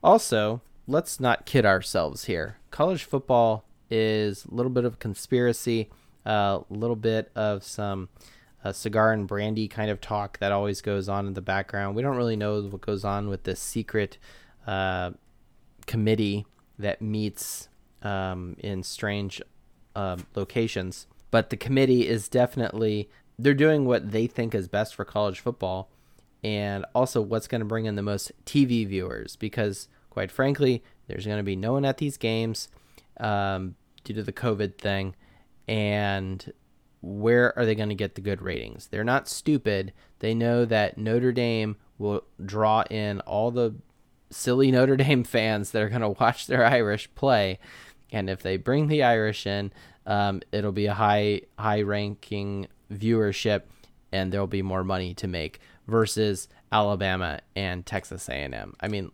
Also, 0.04 0.62
let's 0.88 1.20
not 1.20 1.46
kid 1.46 1.66
ourselves 1.66 2.26
here. 2.26 2.58
College 2.72 3.04
football 3.04 3.66
is 3.89 4.46
a 4.46 4.54
little 4.54 4.72
bit 4.72 4.86
of 4.86 5.00
conspiracy, 5.00 5.89
a 6.26 6.30
uh, 6.30 6.63
little 6.70 6.96
bit 6.96 7.32
of 7.36 7.63
some 7.63 8.10
uh, 8.63 8.72
cigar 8.72 9.12
and 9.12 9.28
brandy 9.28 9.68
kind 9.68 9.89
of 9.89 10.02
talk 10.02 10.39
that 10.39 10.52
always 10.52 10.82
goes 10.82 11.10
on 11.10 11.28
in 11.28 11.34
the 11.34 11.42
background. 11.42 11.96
We 11.96 12.02
don't 12.02 12.18
really 12.18 12.36
know 12.36 12.62
what 12.62 12.82
goes 12.82 13.04
on 13.04 13.28
with 13.28 13.44
this 13.44 13.60
secret 13.60 14.18
uh, 14.66 15.12
committee 15.86 16.46
that 16.80 17.02
meets 17.02 17.70
um, 18.04 18.56
in 18.60 18.84
strange 18.84 19.42
uh, 19.96 20.18
locations. 20.36 21.08
But 21.32 21.50
the 21.50 21.58
committee 21.58 22.08
is 22.08 22.28
definitely 22.28 23.10
they're 23.39 23.54
doing 23.54 23.86
what 23.86 24.12
they 24.12 24.28
think 24.28 24.54
is 24.54 24.68
best 24.68 24.94
for 24.94 25.06
college 25.06 25.39
football, 25.39 25.89
and 26.44 26.86
also 26.94 27.22
what's 27.22 27.48
going 27.48 27.62
to 27.62 27.66
bring 27.66 27.86
in 27.86 27.96
the 27.96 28.02
most 28.04 28.32
TV 28.46 28.88
viewers. 28.88 29.36
Because 29.36 29.88
quite 30.10 30.32
frankly, 30.32 30.84
there's 31.08 31.26
going 31.26 31.38
to 31.38 31.44
be 31.44 31.56
no 31.56 31.74
one 31.74 31.86
at 31.86 31.98
these 31.98 32.18
games 32.18 32.68
um, 33.20 33.76
due 34.04 34.13
to 34.13 34.24
the 34.24 34.34
COVID 34.34 34.78
thing, 34.78 35.16
and 35.68 36.54
where 37.02 37.58
are 37.58 37.66
they 37.66 37.76
going 37.76 37.89
to 37.89 37.96
get 37.96 38.16
the 38.16 38.22
good 38.22 38.42
ratings? 38.42 38.88
They're 38.88 39.04
not 39.04 39.28
stupid. 39.28 39.92
They 40.20 40.34
know 40.34 40.66
that 40.66 40.98
Notre 40.98 41.34
Dame 41.34 41.76
will 41.98 42.24
draw 42.44 42.84
in 42.89 43.20
all 43.22 43.52
the 43.52 43.76
silly 44.30 44.72
Notre 44.72 44.96
Dame 44.98 45.24
fans 45.24 45.72
that 45.72 45.82
are 45.82 45.89
going 45.89 46.02
to 46.16 46.22
watch 46.22 46.48
their 46.48 46.66
Irish 46.66 47.13
play. 47.16 47.60
And 48.13 48.30
if 48.30 48.41
they 48.41 48.58
bring 48.58 48.88
the 48.88 49.04
Irish 49.04 49.45
in, 49.45 49.73
um, 50.06 50.41
it'll 50.52 50.71
be 50.71 50.86
a 50.86 50.93
high 50.93 51.41
high 51.58 51.82
ranking 51.82 52.67
viewership, 52.91 53.63
and 54.12 54.32
there'll 54.32 54.47
be 54.47 54.62
more 54.62 54.84
money 54.84 55.13
to 55.15 55.28
make 55.28 55.60
versus 55.88 56.47
Alabama 56.71 57.39
and 57.56 57.86
Texas 57.86 58.30
A&M. 58.30 58.73
I 58.80 58.88
mean, 58.88 59.12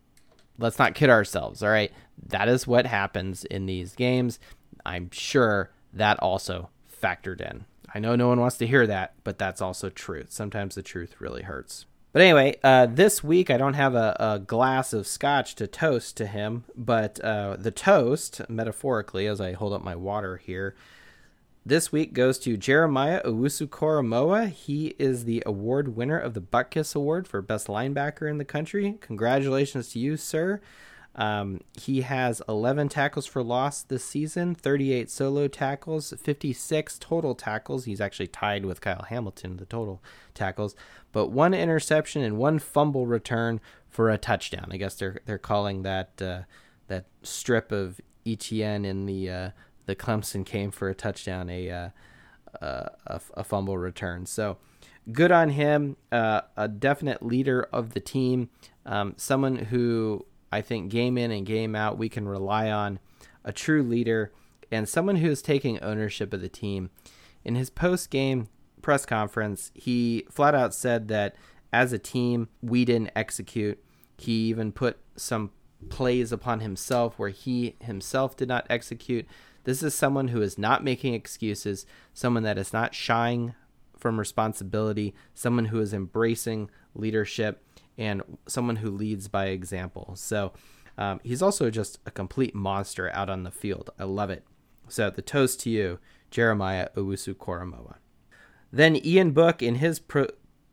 let's 0.58 0.78
not 0.78 0.96
kid 0.96 1.10
ourselves. 1.10 1.64
All 1.64 1.70
right, 1.70 1.92
that 2.28 2.48
is 2.48 2.68
what 2.68 2.86
happens 2.86 3.46
in 3.46 3.66
these 3.66 3.96
games. 3.96 4.40
I'm 4.86 5.10
sure 5.12 5.72
that 5.94 6.20
also 6.20 6.70
factored 7.02 7.42
in. 7.42 7.66
I 7.94 8.00
know 8.00 8.16
no 8.16 8.28
one 8.28 8.40
wants 8.40 8.58
to 8.58 8.68
hear 8.68 8.86
that, 8.86 9.14
but 9.24 9.40
that's 9.40 9.62
also 9.62 9.90
truth. 9.90 10.32
Sometimes 10.32 10.76
the 10.76 10.84
truth 10.84 11.20
really 11.20 11.44
hurts. 11.44 11.86
But 12.20 12.26
anyway, 12.26 12.58
uh, 12.66 12.86
this 12.86 13.24
week 13.24 13.50
I 13.50 13.56
don't 13.56 13.76
have 13.76 13.96
a, 13.96 14.14
a, 14.20 14.40
glass 14.40 14.92
of 14.92 15.08
scotch 15.08 15.56
to 15.56 15.68
toast 15.68 16.18
to 16.18 16.28
him, 16.28 16.66
but 16.76 17.18
uh, 17.24 17.56
the 17.58 17.72
toast, 17.72 18.42
metaphorically, 18.50 19.26
as 19.26 19.40
I 19.40 19.54
hold 19.54 19.72
up 19.72 19.86
my 19.86 19.96
water 19.96 20.36
here, 20.36 20.76
this 21.66 21.94
week 21.94 22.12
goes 22.12 22.38
to 22.40 22.58
Jeremiah 22.58 23.24
Owusu-Koramoah. 23.24 24.50
He 24.50 24.96
is 25.00 25.24
the 25.24 25.42
award 25.46 25.96
winner 25.96 26.20
of 26.20 26.34
the 26.34 26.42
Butkus 26.42 26.94
Award 26.94 27.26
for 27.26 27.42
Best 27.42 27.68
Linebacker 27.68 28.30
in 28.30 28.38
the 28.38 28.44
country. 28.44 28.98
Congratulations 29.00 29.94
to 29.94 30.00
you, 30.00 30.18
sir. 30.18 30.60
Um, 31.16 31.62
he 31.80 32.02
has 32.02 32.42
11 32.48 32.90
tackles 32.90 33.26
for 33.26 33.44
loss 33.44 33.82
this 33.82 34.04
season, 34.04 34.56
38 34.56 35.10
solo 35.10 35.48
tackles, 35.48 36.14
56 36.18 36.98
total 37.00 37.36
tackles. 37.36 37.86
He's 37.86 38.00
actually 38.00 38.28
tied 38.28 38.66
with 38.66 38.82
Kyle 38.82 39.06
Hamilton 39.08 39.58
the 39.58 39.66
total 39.66 40.02
tackles, 40.34 40.76
but 41.12 41.28
one 41.28 41.54
interception 41.54 42.22
and 42.22 42.38
one 42.38 42.60
fumble 42.60 43.06
return 43.08 43.60
for 43.88 44.10
a 44.10 44.18
touchdown. 44.18 44.70
I 44.72 44.78
guess 44.78 44.96
they're 44.96 45.20
they're 45.26 45.38
calling 45.38 45.84
that 45.84 46.22
uh, 46.22 46.42
that 46.88 47.06
strip 47.24 47.72
of 47.72 48.00
ETN 48.26 48.86
in 48.86 49.06
the 49.06 49.30
uh, 49.30 49.50
the 49.86 49.96
Clemson 49.96 50.46
came 50.46 50.72
for 50.72 50.90
a 50.90 50.96
touchdown, 50.96 51.50
a 51.50 51.70
uh, 51.70 51.90
a, 52.62 53.22
a, 53.34 53.44
fumble 53.44 53.78
return. 53.78 54.26
So 54.26 54.58
good 55.12 55.32
on 55.32 55.50
him. 55.50 55.98
Uh, 56.12 56.42
a 56.58 56.68
definite 56.68 57.24
leader 57.24 57.68
of 57.72 57.94
the 57.94 58.00
team. 58.00 58.50
Um, 58.86 59.14
someone 59.18 59.58
who 59.58 60.26
I 60.52 60.62
think 60.62 60.92
game 60.92 61.18
in 61.18 61.32
and 61.32 61.46
game 61.46 61.76
out 61.76 61.98
we 61.98 62.10
can 62.10 62.28
rely 62.28 62.72
on. 62.72 63.00
A 63.44 63.52
true 63.52 63.84
leader 63.84 64.32
and 64.72 64.88
someone 64.88 65.18
who 65.18 65.30
is 65.30 65.42
taking 65.42 65.80
ownership 65.82 66.34
of 66.34 66.42
the 66.42 66.50
team. 66.50 66.90
In 67.44 67.56
his 67.56 67.70
post 67.70 68.10
game 68.10 68.50
press 68.90 69.06
conference, 69.06 69.70
he 69.76 70.26
flat 70.32 70.56
out 70.56 70.74
said 70.74 71.10
that 71.10 71.36
as 71.72 71.94
a 71.94 72.00
team, 72.00 72.50
we 72.64 72.84
didn't 72.84 73.12
execute. 73.16 73.80
He 74.18 74.32
even 74.48 74.72
put 74.72 74.98
some 75.16 75.52
plays 75.90 76.32
upon 76.32 76.62
himself 76.62 77.20
where 77.20 77.30
he 77.30 77.76
himself 77.82 78.36
did 78.36 78.48
not 78.48 78.66
execute. 78.68 79.28
This 79.64 79.84
is 79.84 79.94
someone 79.94 80.30
who 80.30 80.42
is 80.42 80.58
not 80.58 80.84
making 80.84 81.14
excuses, 81.14 81.86
someone 82.16 82.42
that 82.42 82.58
is 82.58 82.74
not 82.74 82.96
shying 82.96 83.54
from 83.96 84.18
responsibility, 84.18 85.14
someone 85.36 85.66
who 85.66 85.80
is 85.80 85.94
embracing 85.94 86.72
leadership, 86.96 87.64
and 87.96 88.24
someone 88.48 88.78
who 88.78 88.90
leads 88.90 89.28
by 89.28 89.50
example. 89.50 90.14
So 90.16 90.52
um, 90.98 91.20
he's 91.22 91.44
also 91.44 91.70
just 91.70 92.00
a 92.08 92.12
complete 92.12 92.56
monster 92.56 93.12
out 93.12 93.30
on 93.30 93.44
the 93.44 93.52
field. 93.52 93.92
I 94.00 94.06
love 94.06 94.32
it. 94.32 94.44
So 94.88 95.12
the 95.12 95.22
toast 95.22 95.60
to 95.60 95.70
you, 95.70 96.00
Jeremiah 96.32 96.90
Owusu-Koramoah. 96.96 97.98
Then 98.72 98.96
Ian 99.04 99.32
Book, 99.32 99.62
in 99.62 99.76
his 99.76 100.00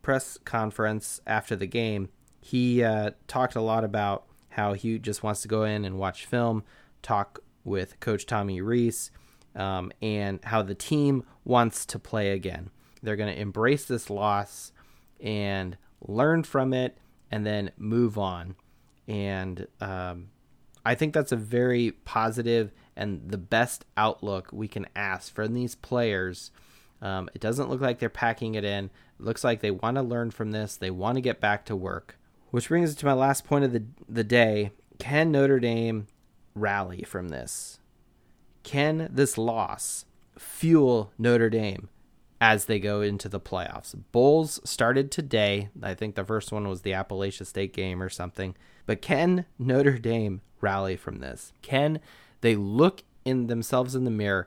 press 0.03 0.39
conference 0.45 1.21
after 1.27 1.57
the 1.57 1.67
game, 1.67 2.09
he 2.41 2.83
uh, 2.83 3.11
talked 3.27 3.57
a 3.57 3.61
lot 3.61 3.85
about 3.85 4.25
how 4.51 4.75
he 4.75 4.99
just 4.99 5.23
wants 5.23 5.43
to 5.43 5.49
go 5.49 5.65
in 5.65 5.85
and 5.85 5.99
watch 5.99 6.27
film, 6.27 6.65
talk 7.03 7.41
with 7.65 7.99
Coach 8.01 8.27
Tommy 8.27 8.61
Rees, 8.61 9.11
um, 9.55 9.91
and 10.01 10.41
how 10.45 10.63
the 10.63 10.75
team 10.75 11.25
wants 11.45 11.85
to 11.87 11.99
play 11.99 12.31
again. 12.33 12.71
They're 13.03 13.17
going 13.17 13.35
to 13.35 13.41
embrace 13.41 13.85
this 13.85 14.11
loss 14.11 14.73
and 15.21 15.77
learn 16.01 16.43
from 16.43 16.73
it 16.73 16.99
and 17.31 17.45
then 17.45 17.71
move 17.77 18.19
on. 18.19 18.57
And 19.09 19.67
um, 19.81 20.29
I 20.85 20.95
think 20.95 21.15
that's 21.15 21.33
a 21.33 21.37
very 21.37 21.93
positive 22.05 22.73
and 22.97 23.31
the 23.31 23.39
best 23.39 23.85
outlook 23.97 24.51
we 24.53 24.69
can 24.69 24.87
ask 24.95 25.35
from 25.35 25.55
these 25.55 25.75
players 25.75 26.51
um, 27.03 27.29
it 27.35 27.41
doesn't 27.41 27.69
look 27.69 27.81
like 27.81 27.99
they're 27.99 28.09
packing 28.09 28.55
it 28.55 28.65
in. 28.65 28.87
It 28.87 29.25
looks 29.25 29.45
like 29.45 29.61
they 29.61 29.71
want 29.71 29.97
to 29.97 30.03
learn 30.03 30.31
from 30.31 30.51
this. 30.51 30.77
They 30.77 30.91
want 30.91 31.17
to 31.17 31.23
get 31.23 31.41
back 31.41 31.65
to 31.67 31.77
work. 31.77 32.19
Which 32.51 32.69
brings 32.69 32.91
us 32.91 32.97
to 32.97 33.07
my 33.07 33.13
last 33.13 33.45
point 33.45 33.65
of 33.65 33.73
the, 33.73 33.85
the 34.09 34.25
day. 34.25 34.73
Can 34.99 35.31
Notre 35.31 35.61
Dame 35.61 36.07
rally 36.55 37.03
from 37.03 37.29
this? 37.29 37.81
Can 38.63 39.09
this 39.13 39.37
loss 39.37 40.07
fuel 40.39 41.13
Notre 41.19 41.51
Dame 41.51 41.89
as 42.41 42.65
they 42.65 42.79
go 42.79 43.01
into 43.03 43.29
the 43.29 43.41
playoffs? 43.41 43.95
Bowls 44.13 44.61
started 44.65 45.11
today. 45.11 45.69
I 45.83 45.95
think 45.95 46.15
the 46.15 46.25
first 46.25 46.51
one 46.51 46.67
was 46.67 46.83
the 46.83 46.93
Appalachia 46.93 47.47
State 47.47 47.73
game 47.73 48.03
or 48.03 48.09
something. 48.09 48.57
But 48.87 49.03
can 49.03 49.45
Notre 49.59 49.99
Dame 49.99 50.41
rally 50.61 50.97
from 50.97 51.19
this? 51.19 51.53
Can 51.63 52.01
they 52.41 52.57
look 52.57 53.03
in 53.25 53.49
themselves 53.49 53.95
in 53.95 54.05
the 54.05 54.11
mirror? 54.11 54.47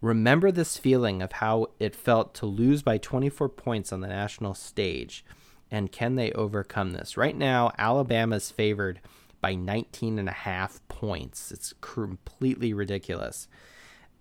Remember 0.00 0.50
this 0.50 0.78
feeling 0.78 1.20
of 1.20 1.32
how 1.32 1.68
it 1.78 1.94
felt 1.94 2.34
to 2.34 2.46
lose 2.46 2.82
by 2.82 2.98
24 2.98 3.48
points 3.50 3.92
on 3.92 4.00
the 4.00 4.08
national 4.08 4.54
stage. 4.54 5.24
And 5.70 5.92
can 5.92 6.16
they 6.16 6.32
overcome 6.32 6.92
this? 6.92 7.16
Right 7.16 7.36
now, 7.36 7.70
Alabama's 7.78 8.50
favored 8.50 9.00
by 9.40 9.54
19 9.54 10.18
and 10.18 10.28
a 10.28 10.32
half 10.32 10.80
points. 10.88 11.52
It's 11.52 11.74
completely 11.80 12.72
ridiculous. 12.72 13.46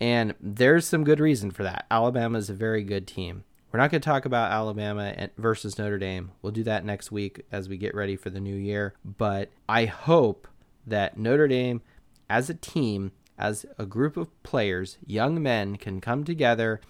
And 0.01 0.35
there's 0.39 0.85
some 0.85 1.03
good 1.03 1.19
reason 1.19 1.51
for 1.51 1.63
that. 1.63 1.85
Alabama 1.89 2.37
is 2.37 2.49
a 2.49 2.53
very 2.53 2.83
good 2.83 3.07
team. 3.07 3.43
We're 3.71 3.79
not 3.79 3.91
going 3.91 4.01
to 4.01 4.05
talk 4.05 4.25
about 4.25 4.51
Alabama 4.51 5.29
versus 5.37 5.77
Notre 5.77 5.99
Dame. 5.99 6.31
We'll 6.41 6.51
do 6.51 6.63
that 6.63 6.85
next 6.85 7.11
week 7.11 7.45
as 7.51 7.69
we 7.69 7.77
get 7.77 7.93
ready 7.93 8.15
for 8.15 8.29
the 8.29 8.39
new 8.39 8.55
year. 8.55 8.95
But 9.05 9.49
I 9.67 9.85
hope 9.85 10.47
that 10.87 11.17
Notre 11.17 11.47
Dame, 11.47 11.81
as 12.29 12.49
a 12.49 12.55
team, 12.55 13.11
as 13.39 13.65
a 13.77 13.85
group 13.85 14.17
of 14.17 14.43
players, 14.43 14.97
young 15.07 15.41
men, 15.41 15.77
can 15.77 16.01
come 16.01 16.25
together, 16.25 16.81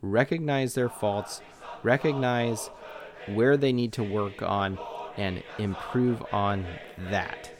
recognize 0.00 0.74
their 0.74 0.88
faults, 0.88 1.42
recognize 1.82 2.70
where 3.28 3.56
they 3.56 3.72
need 3.72 3.92
to 3.92 4.02
work 4.02 4.40
on, 4.42 4.78
and 5.16 5.42
improve 5.58 6.24
on 6.32 6.66
that. 6.98 7.52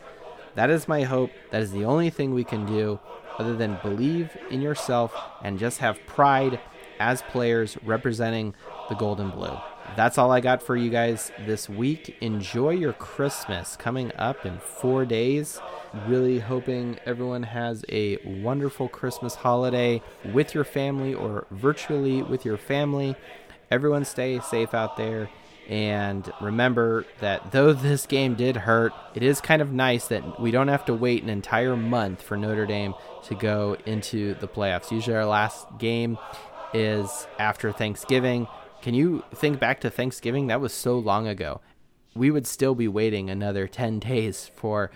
That 0.55 0.71
is 0.71 0.89
my 0.89 1.03
hope. 1.03 1.31
That 1.51 1.63
is 1.63 1.73
the 1.73 1.85
only 1.85 2.09
thing 2.09 2.33
we 2.33 2.45
can 2.45 2.65
do 2.65 2.99
other 3.39 3.55
than 3.55 3.79
believe 3.83 4.37
in 4.51 4.63
yourself 4.63 5.15
and 5.43 5.59
just 5.59 5.79
have 5.79 6.05
pride 6.07 6.59
as 6.99 7.23
players 7.23 7.77
representing 7.85 8.55
the 8.89 8.95
Golden 8.95 9.31
blue 9.31 9.59
that's 9.97 10.19
all 10.19 10.31
I 10.31 10.41
got 10.41 10.63
for 10.63 10.77
you 10.77 10.91
guys 10.91 11.33
this 11.47 11.69
week. 11.69 12.17
Enjoy 12.21 12.71
your 12.71 12.93
Christmas 12.93 13.77
coming 13.77 14.13
up 14.17 14.47
in 14.47 14.59
four 14.59 15.05
days. 15.05 15.61
Really 16.07 16.39
hoping 16.39 16.99
everyone 17.05 17.43
has 17.43 17.85
a 17.89 18.19
wonderful 18.25 18.89
Christmas 18.89 19.35
holiday 19.35 20.03
with 20.33 20.55
your 20.55 20.65
family 20.65 21.15
or 21.15 21.47
virtually 21.51 22.23
with 22.23 22.45
your 22.45 22.57
family. 22.57 23.17
Everyone 23.71 24.05
stay 24.05 24.41
safe 24.41 24.75
out 24.75 24.97
there. 24.97 25.29
And 25.69 26.33
remember 26.41 27.07
that 27.21 27.53
though 27.53 27.73
this 27.75 28.07
game 28.07 28.35
did 28.35 28.57
hurt, 28.57 28.93
it 29.15 29.23
is 29.23 29.41
kind 29.41 29.63
of 29.63 29.73
nice 29.73 30.09
that 30.09 30.41
we 30.41 30.51
don't 30.51 30.69
have 30.69 30.85
to 30.87 30.95
wait 30.95 31.23
an 31.23 31.29
entire 31.29 31.77
month 31.77 32.23
for 32.23 32.37
Notre 32.37 32.67
Dame 32.67 32.95
to 33.25 33.35
go 33.35 33.77
into 33.87 34.35
the 34.35 34.49
playoffs. 34.49 34.91
Usually, 34.91 35.17
our 35.17 35.27
last 35.27 35.67
game 35.79 36.19
is 36.73 37.27
after 37.39 37.73
Thanksgiving. 37.73 38.47
Can 38.83 38.95
you 38.95 39.23
think 39.35 39.61
back 39.61 39.81
to 39.81 39.91
Thanksgiving? 39.91 40.47
That 40.47 40.61
was 40.61 40.73
so 40.73 40.99
long 40.99 41.27
ago. 41.27 41.61
We 42.15 42.31
would 42.31 42.47
still 42.47 42.75
be 42.75 42.89
waiting 42.89 43.31
another 43.31 43.69
10 43.69 43.99
days 44.01 44.51
for 44.57 44.91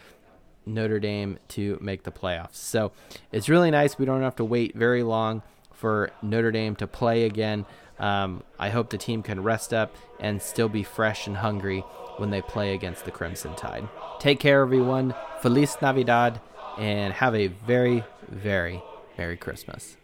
Notre 0.66 0.98
Dame 0.98 1.38
to 1.48 1.78
make 1.80 2.04
the 2.04 2.10
playoffs. 2.10 2.56
So 2.56 2.92
it's 3.30 3.48
really 3.48 3.70
nice. 3.70 3.98
We 3.98 4.06
don't 4.06 4.22
have 4.22 4.36
to 4.36 4.44
wait 4.44 4.74
very 4.74 5.02
long 5.02 5.42
for 5.72 6.10
Notre 6.22 6.50
Dame 6.50 6.76
to 6.76 6.86
play 6.86 7.24
again. 7.24 7.66
Um, 7.98 8.42
I 8.58 8.70
hope 8.70 8.90
the 8.90 8.98
team 8.98 9.22
can 9.22 9.42
rest 9.42 9.72
up 9.72 9.94
and 10.18 10.40
still 10.40 10.68
be 10.68 10.82
fresh 10.82 11.26
and 11.26 11.36
hungry 11.36 11.80
when 12.16 12.30
they 12.30 12.42
play 12.42 12.74
against 12.74 13.04
the 13.04 13.10
Crimson 13.10 13.54
Tide. 13.54 13.88
Take 14.18 14.40
care, 14.40 14.62
everyone. 14.62 15.14
Feliz 15.40 15.76
Navidad, 15.82 16.40
and 16.78 17.12
have 17.12 17.34
a 17.34 17.48
very, 17.48 18.02
very 18.28 18.82
Merry 19.18 19.36
Christmas. 19.36 19.96